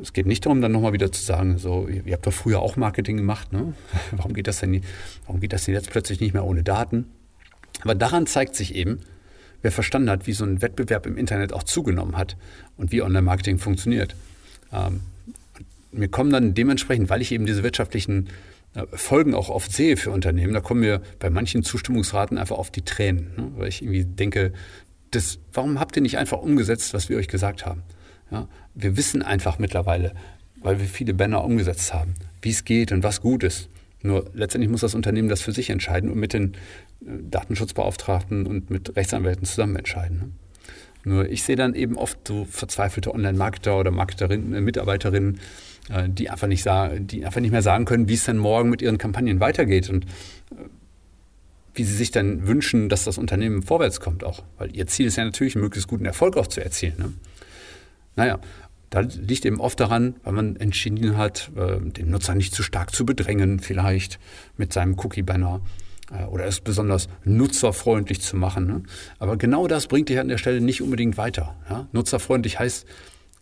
Es 0.00 0.12
geht 0.12 0.26
nicht 0.26 0.46
darum, 0.46 0.60
dann 0.60 0.72
nochmal 0.72 0.92
wieder 0.92 1.10
zu 1.10 1.22
sagen, 1.22 1.58
so, 1.58 1.88
ihr 1.88 2.12
habt 2.12 2.26
doch 2.26 2.32
früher 2.32 2.60
auch 2.60 2.76
Marketing 2.76 3.16
gemacht, 3.16 3.52
ne? 3.52 3.74
warum, 4.12 4.32
geht 4.32 4.46
das 4.46 4.60
denn, 4.60 4.82
warum 5.26 5.40
geht 5.40 5.52
das 5.52 5.64
denn 5.64 5.74
jetzt 5.74 5.90
plötzlich 5.90 6.20
nicht 6.20 6.34
mehr 6.34 6.44
ohne 6.44 6.62
Daten? 6.62 7.06
Aber 7.80 7.94
daran 7.94 8.26
zeigt 8.26 8.54
sich 8.54 8.74
eben, 8.74 9.00
wer 9.62 9.72
verstanden 9.72 10.10
hat, 10.10 10.26
wie 10.26 10.32
so 10.32 10.44
ein 10.44 10.62
Wettbewerb 10.62 11.06
im 11.06 11.16
Internet 11.16 11.52
auch 11.52 11.62
zugenommen 11.62 12.16
hat 12.16 12.36
und 12.76 12.92
wie 12.92 13.02
Online-Marketing 13.02 13.58
funktioniert. 13.58 14.14
Ähm, 14.72 15.00
mir 15.90 16.08
kommen 16.08 16.30
dann 16.30 16.54
dementsprechend, 16.54 17.10
weil 17.10 17.20
ich 17.20 17.32
eben 17.32 17.46
diese 17.46 17.62
wirtschaftlichen 17.62 18.28
äh, 18.74 18.86
Folgen 18.92 19.34
auch 19.34 19.48
oft 19.48 19.72
sehe 19.72 19.96
für 19.96 20.10
Unternehmen, 20.10 20.54
da 20.54 20.60
kommen 20.60 20.80
mir 20.80 21.02
bei 21.18 21.30
manchen 21.30 21.62
Zustimmungsraten 21.62 22.38
einfach 22.38 22.56
auf 22.56 22.70
die 22.70 22.82
Tränen, 22.82 23.32
ne? 23.36 23.52
weil 23.56 23.68
ich 23.68 23.82
irgendwie 23.82 24.04
denke, 24.04 24.52
das, 25.10 25.38
warum 25.52 25.78
habt 25.78 25.96
ihr 25.96 26.02
nicht 26.02 26.18
einfach 26.18 26.38
umgesetzt, 26.38 26.94
was 26.94 27.08
wir 27.08 27.18
euch 27.18 27.28
gesagt 27.28 27.66
haben? 27.66 27.82
Ja, 28.32 28.48
wir 28.74 28.96
wissen 28.96 29.22
einfach 29.22 29.58
mittlerweile, 29.58 30.14
weil 30.56 30.80
wir 30.80 30.86
viele 30.86 31.12
Banner 31.12 31.44
umgesetzt 31.44 31.92
haben, 31.92 32.14
wie 32.40 32.50
es 32.50 32.64
geht 32.64 32.90
und 32.90 33.02
was 33.02 33.20
gut 33.20 33.44
ist. 33.44 33.68
Nur 34.02 34.30
letztendlich 34.34 34.70
muss 34.70 34.80
das 34.80 34.94
Unternehmen 34.94 35.28
das 35.28 35.42
für 35.42 35.52
sich 35.52 35.70
entscheiden 35.70 36.10
und 36.10 36.18
mit 36.18 36.32
den 36.32 36.54
äh, 37.02 37.10
Datenschutzbeauftragten 37.30 38.46
und 38.46 38.70
mit 38.70 38.96
Rechtsanwälten 38.96 39.44
zusammen 39.44 39.76
entscheiden. 39.76 40.18
Ne? 40.18 40.30
Nur 41.04 41.28
ich 41.28 41.42
sehe 41.42 41.56
dann 41.56 41.74
eben 41.74 41.96
oft 41.96 42.26
so 42.26 42.46
verzweifelte 42.46 43.14
Online-Marketer 43.14 43.78
oder 43.78 43.90
Marketerinnen, 43.90 44.54
äh, 44.54 44.60
Mitarbeiterinnen, 44.60 45.40
äh, 45.90 46.08
die 46.08 46.30
einfach 46.30 46.48
nicht 46.48 46.64
die 46.64 47.26
einfach 47.26 47.40
nicht 47.40 47.52
mehr 47.52 47.62
sagen 47.62 47.84
können, 47.84 48.08
wie 48.08 48.14
es 48.14 48.24
denn 48.24 48.38
morgen 48.38 48.70
mit 48.70 48.80
ihren 48.82 48.98
Kampagnen 48.98 49.40
weitergeht 49.40 49.90
und 49.90 50.06
wie 51.74 51.84
sie 51.84 51.94
sich 51.94 52.10
dann 52.10 52.46
wünschen, 52.46 52.88
dass 52.88 53.04
das 53.04 53.18
Unternehmen 53.18 53.62
vorwärts 53.62 54.00
kommt 54.00 54.24
auch. 54.24 54.42
Weil 54.58 54.74
ihr 54.76 54.86
Ziel 54.86 55.06
ist 55.06 55.16
ja 55.16 55.24
natürlich, 55.24 55.54
möglichst 55.54 55.88
guten 55.88 56.04
Erfolg 56.04 56.36
auch 56.36 56.46
zu 56.46 56.62
erzielen. 56.62 56.94
Ne? 56.98 57.12
Naja, 58.16 58.38
da 58.90 59.00
liegt 59.00 59.46
eben 59.46 59.60
oft 59.60 59.80
daran, 59.80 60.16
weil 60.22 60.34
man 60.34 60.56
entschieden 60.56 61.16
hat, 61.16 61.50
äh, 61.56 61.80
den 61.80 62.10
Nutzer 62.10 62.34
nicht 62.34 62.54
zu 62.54 62.62
stark 62.62 62.94
zu 62.94 63.06
bedrängen, 63.06 63.58
vielleicht 63.58 64.18
mit 64.58 64.72
seinem 64.72 64.98
Cookie-Banner 64.98 65.62
äh, 66.10 66.24
oder 66.24 66.44
es 66.44 66.60
besonders 66.60 67.08
nutzerfreundlich 67.24 68.20
zu 68.20 68.36
machen. 68.36 68.66
Ne? 68.66 68.82
Aber 69.18 69.38
genau 69.38 69.66
das 69.66 69.86
bringt 69.86 70.10
dich 70.10 70.18
an 70.18 70.28
der 70.28 70.36
Stelle 70.36 70.60
nicht 70.60 70.82
unbedingt 70.82 71.16
weiter. 71.16 71.56
Nutzerfreundlich 71.92 72.58
heißt, 72.58 72.86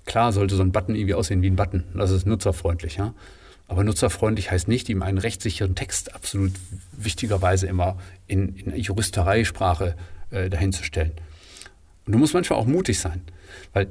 klar 0.07 0.33
sollte 0.33 0.55
so 0.55 0.63
ein 0.63 0.71
Button 0.71 0.95
irgendwie 0.95 1.15
aussehen 1.15 1.43
wie 1.43 1.51
ein 1.51 1.57
Button. 1.57 1.85
Das 1.95 2.13
ist 2.13 2.27
nutzerfreundlich. 2.27 3.01
Aber 3.67 3.85
nutzerfreundlich 3.85 4.51
heißt 4.51 4.69
nicht, 4.69 4.89
ihm 4.89 5.03
einen 5.03 5.19
rechtssicheren 5.19 5.75
Text 5.75 6.15
absolut 6.15 6.53
wichtigerweise 6.93 7.67
immer 7.67 7.99
in, 8.29 8.55
in 8.57 8.77
Juristereisprache 8.77 9.97
äh, 10.31 10.49
dahinzustellen. 10.49 11.13
Und 12.07 12.13
du 12.13 12.19
musst 12.19 12.35
manchmal 12.35 12.59
auch 12.59 12.67
mutig 12.67 12.99
sein, 13.01 13.23
weil 13.73 13.91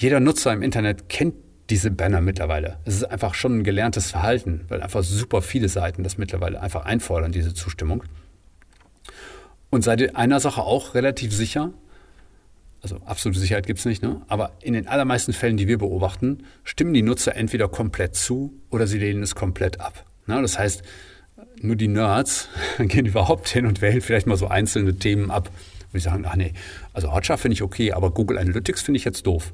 jeder 0.00 0.18
Nutzer 0.18 0.52
im 0.52 0.62
Internet 0.62 1.10
kennt 1.10 1.34
diese 1.68 1.90
Banner 1.90 2.22
mittlerweile. 2.22 2.78
Es 2.86 2.94
ist 2.96 3.04
einfach 3.04 3.34
schon 3.34 3.58
ein 3.58 3.64
gelerntes 3.64 4.10
Verhalten, 4.10 4.64
weil 4.68 4.82
einfach 4.82 5.04
super 5.04 5.42
viele 5.42 5.68
Seiten 5.68 6.02
das 6.02 6.16
mittlerweile 6.16 6.60
einfach 6.60 6.86
einfordern, 6.86 7.32
diese 7.32 7.52
Zustimmung. 7.52 8.02
Und 9.68 9.84
sei 9.84 9.96
dir 9.96 10.16
einer 10.16 10.40
Sache 10.40 10.62
auch 10.62 10.94
relativ 10.94 11.32
sicher, 11.34 11.72
also 12.82 12.96
absolute 13.04 13.38
Sicherheit 13.38 13.66
gibt 13.66 13.78
es 13.78 13.84
nicht, 13.84 14.02
ne? 14.02 14.22
aber 14.26 14.52
in 14.62 14.72
den 14.72 14.88
allermeisten 14.88 15.34
Fällen, 15.34 15.58
die 15.58 15.68
wir 15.68 15.76
beobachten, 15.76 16.44
stimmen 16.64 16.94
die 16.94 17.02
Nutzer 17.02 17.36
entweder 17.36 17.68
komplett 17.68 18.16
zu 18.16 18.54
oder 18.70 18.86
sie 18.86 18.98
lehnen 18.98 19.22
es 19.22 19.34
komplett 19.34 19.80
ab. 19.80 20.06
Ne? 20.26 20.40
Das 20.40 20.58
heißt, 20.58 20.82
nur 21.60 21.76
die 21.76 21.88
Nerds 21.88 22.48
gehen 22.78 23.04
überhaupt 23.04 23.48
hin 23.50 23.66
und 23.66 23.82
wählen 23.82 24.00
vielleicht 24.00 24.26
mal 24.26 24.38
so 24.38 24.48
einzelne 24.48 24.96
Themen 24.96 25.30
ab, 25.30 25.50
wo 25.92 25.98
sie 25.98 26.04
sagen, 26.04 26.24
ach 26.26 26.36
nee, 26.36 26.54
also 26.94 27.12
Hotjar 27.14 27.36
finde 27.36 27.52
ich 27.52 27.62
okay, 27.62 27.92
aber 27.92 28.12
Google 28.12 28.38
Analytics 28.38 28.80
finde 28.80 28.96
ich 28.96 29.04
jetzt 29.04 29.26
doof. 29.26 29.52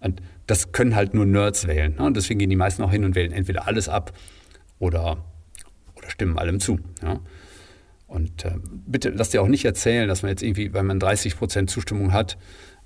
Und 0.00 0.22
das 0.46 0.72
können 0.72 0.96
halt 0.96 1.14
nur 1.14 1.26
Nerds 1.26 1.66
wählen. 1.66 1.94
Ne? 1.96 2.04
Und 2.04 2.16
deswegen 2.16 2.38
gehen 2.38 2.50
die 2.50 2.56
meisten 2.56 2.82
auch 2.82 2.90
hin 2.90 3.04
und 3.04 3.14
wählen 3.14 3.32
entweder 3.32 3.66
alles 3.66 3.88
ab 3.88 4.12
oder, 4.78 5.24
oder 5.94 6.10
stimmen 6.10 6.38
allem 6.38 6.58
zu. 6.58 6.80
Ja? 7.02 7.20
Und 8.06 8.44
äh, 8.44 8.52
bitte 8.86 9.10
lass 9.10 9.30
dir 9.30 9.42
auch 9.42 9.48
nicht 9.48 9.64
erzählen, 9.64 10.08
dass 10.08 10.22
man 10.22 10.30
jetzt 10.30 10.42
irgendwie, 10.42 10.72
wenn 10.72 10.86
man 10.86 10.98
30 10.98 11.36
Prozent 11.36 11.70
Zustimmung 11.70 12.12
hat, 12.12 12.38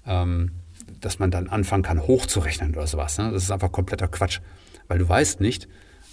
ähm, 0.07 0.51
dass 1.01 1.19
man 1.19 1.31
dann 1.31 1.49
anfangen 1.49 1.83
kann, 1.83 2.07
hochzurechnen 2.07 2.75
oder 2.75 2.87
sowas. 2.87 3.17
Ne? 3.17 3.31
Das 3.33 3.43
ist 3.43 3.51
einfach 3.51 3.73
kompletter 3.73 4.09
Quatsch. 4.09 4.41
Weil 4.89 4.99
du 4.99 5.09
weißt 5.09 5.41
nicht, 5.41 5.65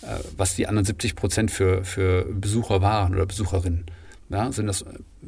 äh, 0.03 0.17
was 0.37 0.55
die 0.55 0.67
anderen 0.67 0.85
70 0.85 1.15
Prozent 1.15 1.51
für, 1.51 1.83
für 1.83 2.25
Besucher 2.31 2.81
waren 2.81 3.13
oder 3.13 3.25
Besucherinnen. 3.25 3.85
Ja? 4.29 4.51
Sind 4.51 4.67
das 4.67 4.85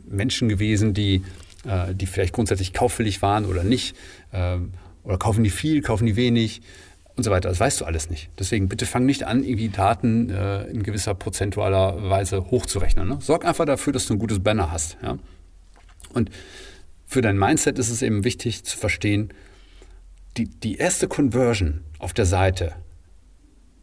Menschen 0.07 0.47
gewesen, 0.47 0.93
die, 0.93 1.23
äh, 1.65 1.93
die 1.93 2.05
vielleicht 2.05 2.33
grundsätzlich 2.33 2.71
kauffällig 2.71 3.21
waren 3.21 3.45
oder 3.45 3.63
nicht? 3.63 3.97
Ähm, 4.31 4.73
oder 5.03 5.17
kaufen 5.17 5.43
die 5.43 5.49
viel, 5.49 5.81
kaufen 5.81 6.05
die 6.05 6.15
wenig 6.15 6.61
und 7.15 7.23
so 7.23 7.31
weiter. 7.31 7.49
Das 7.49 7.59
weißt 7.59 7.81
du 7.81 7.85
alles 7.85 8.09
nicht. 8.09 8.29
Deswegen 8.39 8.69
bitte 8.69 8.85
fang 8.85 9.05
nicht 9.05 9.23
an, 9.23 9.43
irgendwie 9.43 9.69
Daten 9.69 10.29
äh, 10.29 10.63
in 10.65 10.83
gewisser 10.83 11.13
prozentualer 11.13 12.09
Weise 12.09 12.49
hochzurechnen. 12.49 13.07
Ne? 13.07 13.17
Sorg 13.21 13.45
einfach 13.45 13.65
dafür, 13.65 13.93
dass 13.93 14.05
du 14.05 14.13
ein 14.13 14.19
gutes 14.19 14.39
Banner 14.39 14.71
hast. 14.71 14.97
Ja? 15.03 15.17
Und 16.13 16.31
für 17.05 17.21
dein 17.21 17.37
Mindset 17.37 17.77
ist 17.79 17.89
es 17.89 18.01
eben 18.01 18.23
wichtig 18.23 18.63
zu 18.63 18.77
verstehen, 18.77 19.33
die, 20.37 20.45
die 20.45 20.77
erste 20.77 21.07
Conversion 21.07 21.81
auf 21.99 22.13
der 22.13 22.25
Seite, 22.25 22.73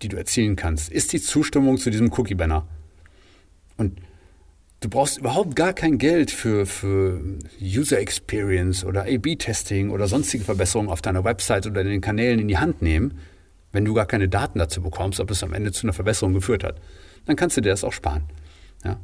die 0.02 0.08
du 0.08 0.16
erzielen 0.16 0.56
kannst, 0.56 0.90
ist 0.90 1.12
die 1.12 1.20
Zustimmung 1.20 1.78
zu 1.78 1.90
diesem 1.90 2.10
Cookie-Banner. 2.12 2.66
Und 3.76 4.00
Du 4.80 4.88
brauchst 4.88 5.18
überhaupt 5.18 5.56
gar 5.56 5.74
kein 5.74 5.98
Geld 5.98 6.30
für, 6.30 6.64
für 6.64 7.20
User 7.60 7.98
Experience 7.98 8.82
oder 8.82 9.02
A-B-Testing 9.02 9.90
oder 9.90 10.08
sonstige 10.08 10.42
Verbesserungen 10.42 10.90
auf 10.90 11.02
deiner 11.02 11.22
Website 11.22 11.66
oder 11.66 11.84
den 11.84 12.00
Kanälen 12.00 12.40
in 12.40 12.48
die 12.48 12.56
Hand 12.56 12.80
nehmen, 12.80 13.18
wenn 13.72 13.84
du 13.84 13.92
gar 13.92 14.06
keine 14.06 14.28
Daten 14.28 14.58
dazu 14.58 14.80
bekommst, 14.80 15.20
ob 15.20 15.30
es 15.30 15.42
am 15.42 15.52
Ende 15.52 15.70
zu 15.70 15.84
einer 15.84 15.92
Verbesserung 15.92 16.32
geführt 16.32 16.64
hat. 16.64 16.80
Dann 17.26 17.36
kannst 17.36 17.58
du 17.58 17.60
dir 17.60 17.68
das 17.68 17.84
auch 17.84 17.92
sparen. 17.92 18.24
Ja? 18.82 18.98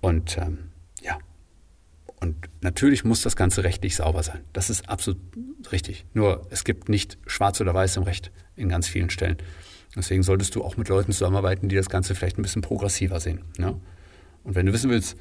Und 0.00 0.36
ähm, 0.38 0.58
ja. 1.02 1.18
Und 2.20 2.34
natürlich 2.60 3.04
muss 3.04 3.22
das 3.22 3.36
Ganze 3.36 3.62
rechtlich 3.62 3.94
sauber 3.94 4.24
sein. 4.24 4.40
Das 4.52 4.70
ist 4.70 4.88
absolut 4.88 5.20
richtig. 5.70 6.04
Nur 6.14 6.48
es 6.50 6.64
gibt 6.64 6.88
nicht 6.88 7.16
schwarz 7.26 7.60
oder 7.60 7.74
weiß 7.74 7.96
im 7.98 8.02
Recht 8.02 8.32
in 8.56 8.68
ganz 8.68 8.88
vielen 8.88 9.10
Stellen. 9.10 9.36
Deswegen 9.94 10.24
solltest 10.24 10.56
du 10.56 10.64
auch 10.64 10.76
mit 10.76 10.88
Leuten 10.88 11.12
zusammenarbeiten, 11.12 11.68
die 11.68 11.76
das 11.76 11.88
Ganze 11.88 12.16
vielleicht 12.16 12.38
ein 12.38 12.42
bisschen 12.42 12.62
progressiver 12.62 13.20
sehen. 13.20 13.44
Ja? 13.56 13.76
Und 14.44 14.54
wenn 14.54 14.66
du 14.66 14.72
wissen 14.72 14.90
willst, 14.90 15.16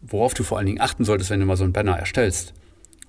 worauf 0.00 0.34
du 0.34 0.44
vor 0.44 0.58
allen 0.58 0.66
Dingen 0.66 0.80
achten 0.80 1.04
solltest, 1.04 1.30
wenn 1.30 1.40
du 1.40 1.46
mal 1.46 1.56
so 1.56 1.64
ein 1.64 1.72
Banner 1.72 1.98
erstellst, 1.98 2.54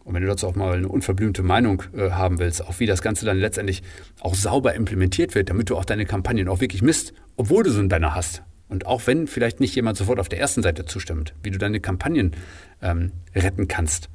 und 0.09 0.15
wenn 0.15 0.23
du 0.23 0.27
dazu 0.27 0.47
auch 0.47 0.55
mal 0.55 0.75
eine 0.75 0.87
unverblümte 0.87 1.43
Meinung 1.43 1.83
äh, 1.95 2.09
haben 2.09 2.39
willst, 2.39 2.65
auch 2.65 2.79
wie 2.79 2.87
das 2.87 3.03
Ganze 3.03 3.27
dann 3.27 3.37
letztendlich 3.37 3.83
auch 4.21 4.33
sauber 4.33 4.73
implementiert 4.73 5.35
wird, 5.35 5.49
damit 5.49 5.69
du 5.69 5.77
auch 5.77 5.85
deine 5.85 6.05
Kampagnen 6.05 6.47
auch 6.47 6.61
wirklich 6.61 6.81
misst, 6.81 7.13
obwohl 7.37 7.63
du 7.63 7.69
so 7.69 7.79
ein 7.79 7.89
Banner 7.89 8.15
hast. 8.15 8.41
Und 8.69 8.87
auch 8.87 9.05
wenn 9.05 9.27
vielleicht 9.27 9.59
nicht 9.59 9.75
jemand 9.75 9.97
sofort 9.97 10.19
auf 10.19 10.27
der 10.27 10.39
ersten 10.39 10.63
Seite 10.63 10.85
zustimmt, 10.85 11.33
wie 11.43 11.51
du 11.51 11.59
deine 11.59 11.79
Kampagnen 11.79 12.35
ähm, 12.81 13.11
retten 13.35 13.67
kannst, 13.67 14.09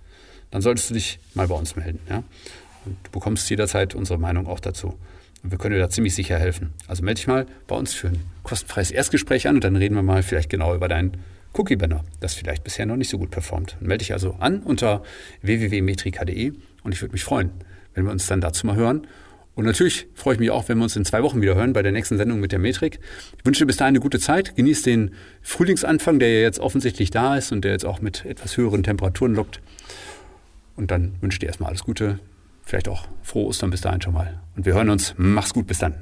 dann 0.51 0.63
solltest 0.63 0.91
du 0.91 0.95
dich 0.95 1.21
mal 1.35 1.49
bei 1.49 1.55
uns 1.55 1.77
melden. 1.77 2.01
Ja? 2.09 2.25
Und 2.87 2.97
du 3.05 3.11
bekommst 3.11 3.49
jederzeit 3.51 3.95
unsere 3.95 4.19
Meinung 4.19 4.47
auch 4.47 4.61
dazu. 4.61 4.99
Und 5.43 5.51
wir 5.51 5.59
können 5.59 5.75
dir 5.75 5.81
da 5.81 5.91
ziemlich 5.91 6.15
sicher 6.15 6.39
helfen. 6.39 6.73
Also 6.87 7.05
melde 7.05 7.19
dich 7.19 7.27
mal 7.27 7.47
bei 7.67 7.77
uns 7.77 7.93
für 7.93 8.09
ein 8.09 8.21
kostenfreies 8.43 8.91
Erstgespräch 8.91 9.47
an 9.47 9.57
und 9.57 9.65
dann 9.65 9.77
reden 9.77 9.95
wir 9.95 10.03
mal 10.03 10.23
vielleicht 10.23 10.51
genau 10.51 10.75
über 10.75 10.89
dein 10.89 11.19
Cookie 11.55 11.77
Banner, 11.77 12.05
das 12.21 12.35
vielleicht 12.35 12.65
bisher 12.65 12.85
noch 12.85 12.97
nicht 12.97 13.09
so 13.09 13.19
gut 13.19 13.31
performt. 13.31 13.77
Melde 13.81 13.99
dich 13.99 14.13
also 14.13 14.35
an 14.41 14.61
unter 14.61 15.03
www.metrika.de 15.43 16.53
und 16.83 16.93
ich 16.93 17.01
würde 17.01 17.13
mich 17.13 17.25
freuen, 17.25 17.51
wenn 17.95 18.05
wir 18.05 18.13
uns 18.13 18.27
dann 18.27 18.41
dazu 18.41 18.67
mal 18.67 18.77
hören. 18.77 19.07
Und 19.55 19.65
natürlich 19.65 20.09
freue 20.15 20.35
ich 20.35 20.41
mich 20.41 20.51
auch, 20.51 20.69
wenn 20.69 20.79
wir 20.79 20.85
uns 20.85 20.97
in 20.97 21.05
zwei 21.05 21.23
Wochen 21.23 21.41
wieder 21.41 21.55
hören 21.55 21.73
bei 21.73 21.83
der 21.83 21.93
nächsten 21.93 22.17
Sendung 22.17 22.41
mit 22.41 22.51
der 22.51 22.59
Metrik. 22.59 22.99
Ich 23.39 23.47
wünsche 23.47 23.61
dir 23.61 23.67
bis 23.67 23.77
dahin 23.77 23.93
eine 23.93 24.01
gute 24.01 24.19
Zeit. 24.19 24.57
Genieß 24.57 24.83
den 24.83 25.13
Frühlingsanfang, 25.43 26.19
der 26.19 26.33
ja 26.35 26.41
jetzt 26.41 26.59
offensichtlich 26.59 27.11
da 27.11 27.37
ist 27.37 27.53
und 27.53 27.65
der 27.65 27.71
jetzt 27.71 27.87
auch 27.87 28.01
mit 28.01 28.25
etwas 28.25 28.57
höheren 28.57 28.83
Temperaturen 28.83 29.35
lockt. 29.35 29.61
Und 30.75 30.91
dann 30.91 31.15
wünsche 31.21 31.37
ich 31.37 31.39
dir 31.39 31.47
erstmal 31.47 31.69
alles 31.69 31.85
Gute. 31.85 32.19
Vielleicht 32.65 32.89
auch 32.89 33.07
frohe 33.23 33.47
Ostern 33.47 33.71
bis 33.71 33.81
dahin 33.81 34.01
schon 34.01 34.15
mal. 34.15 34.41
Und 34.57 34.67
wir 34.67 34.75
hören 34.75 34.91
uns. 34.91 35.15
Mach's 35.19 35.55
gut. 35.55 35.69
Bis 35.69 35.79
dann. 35.79 35.95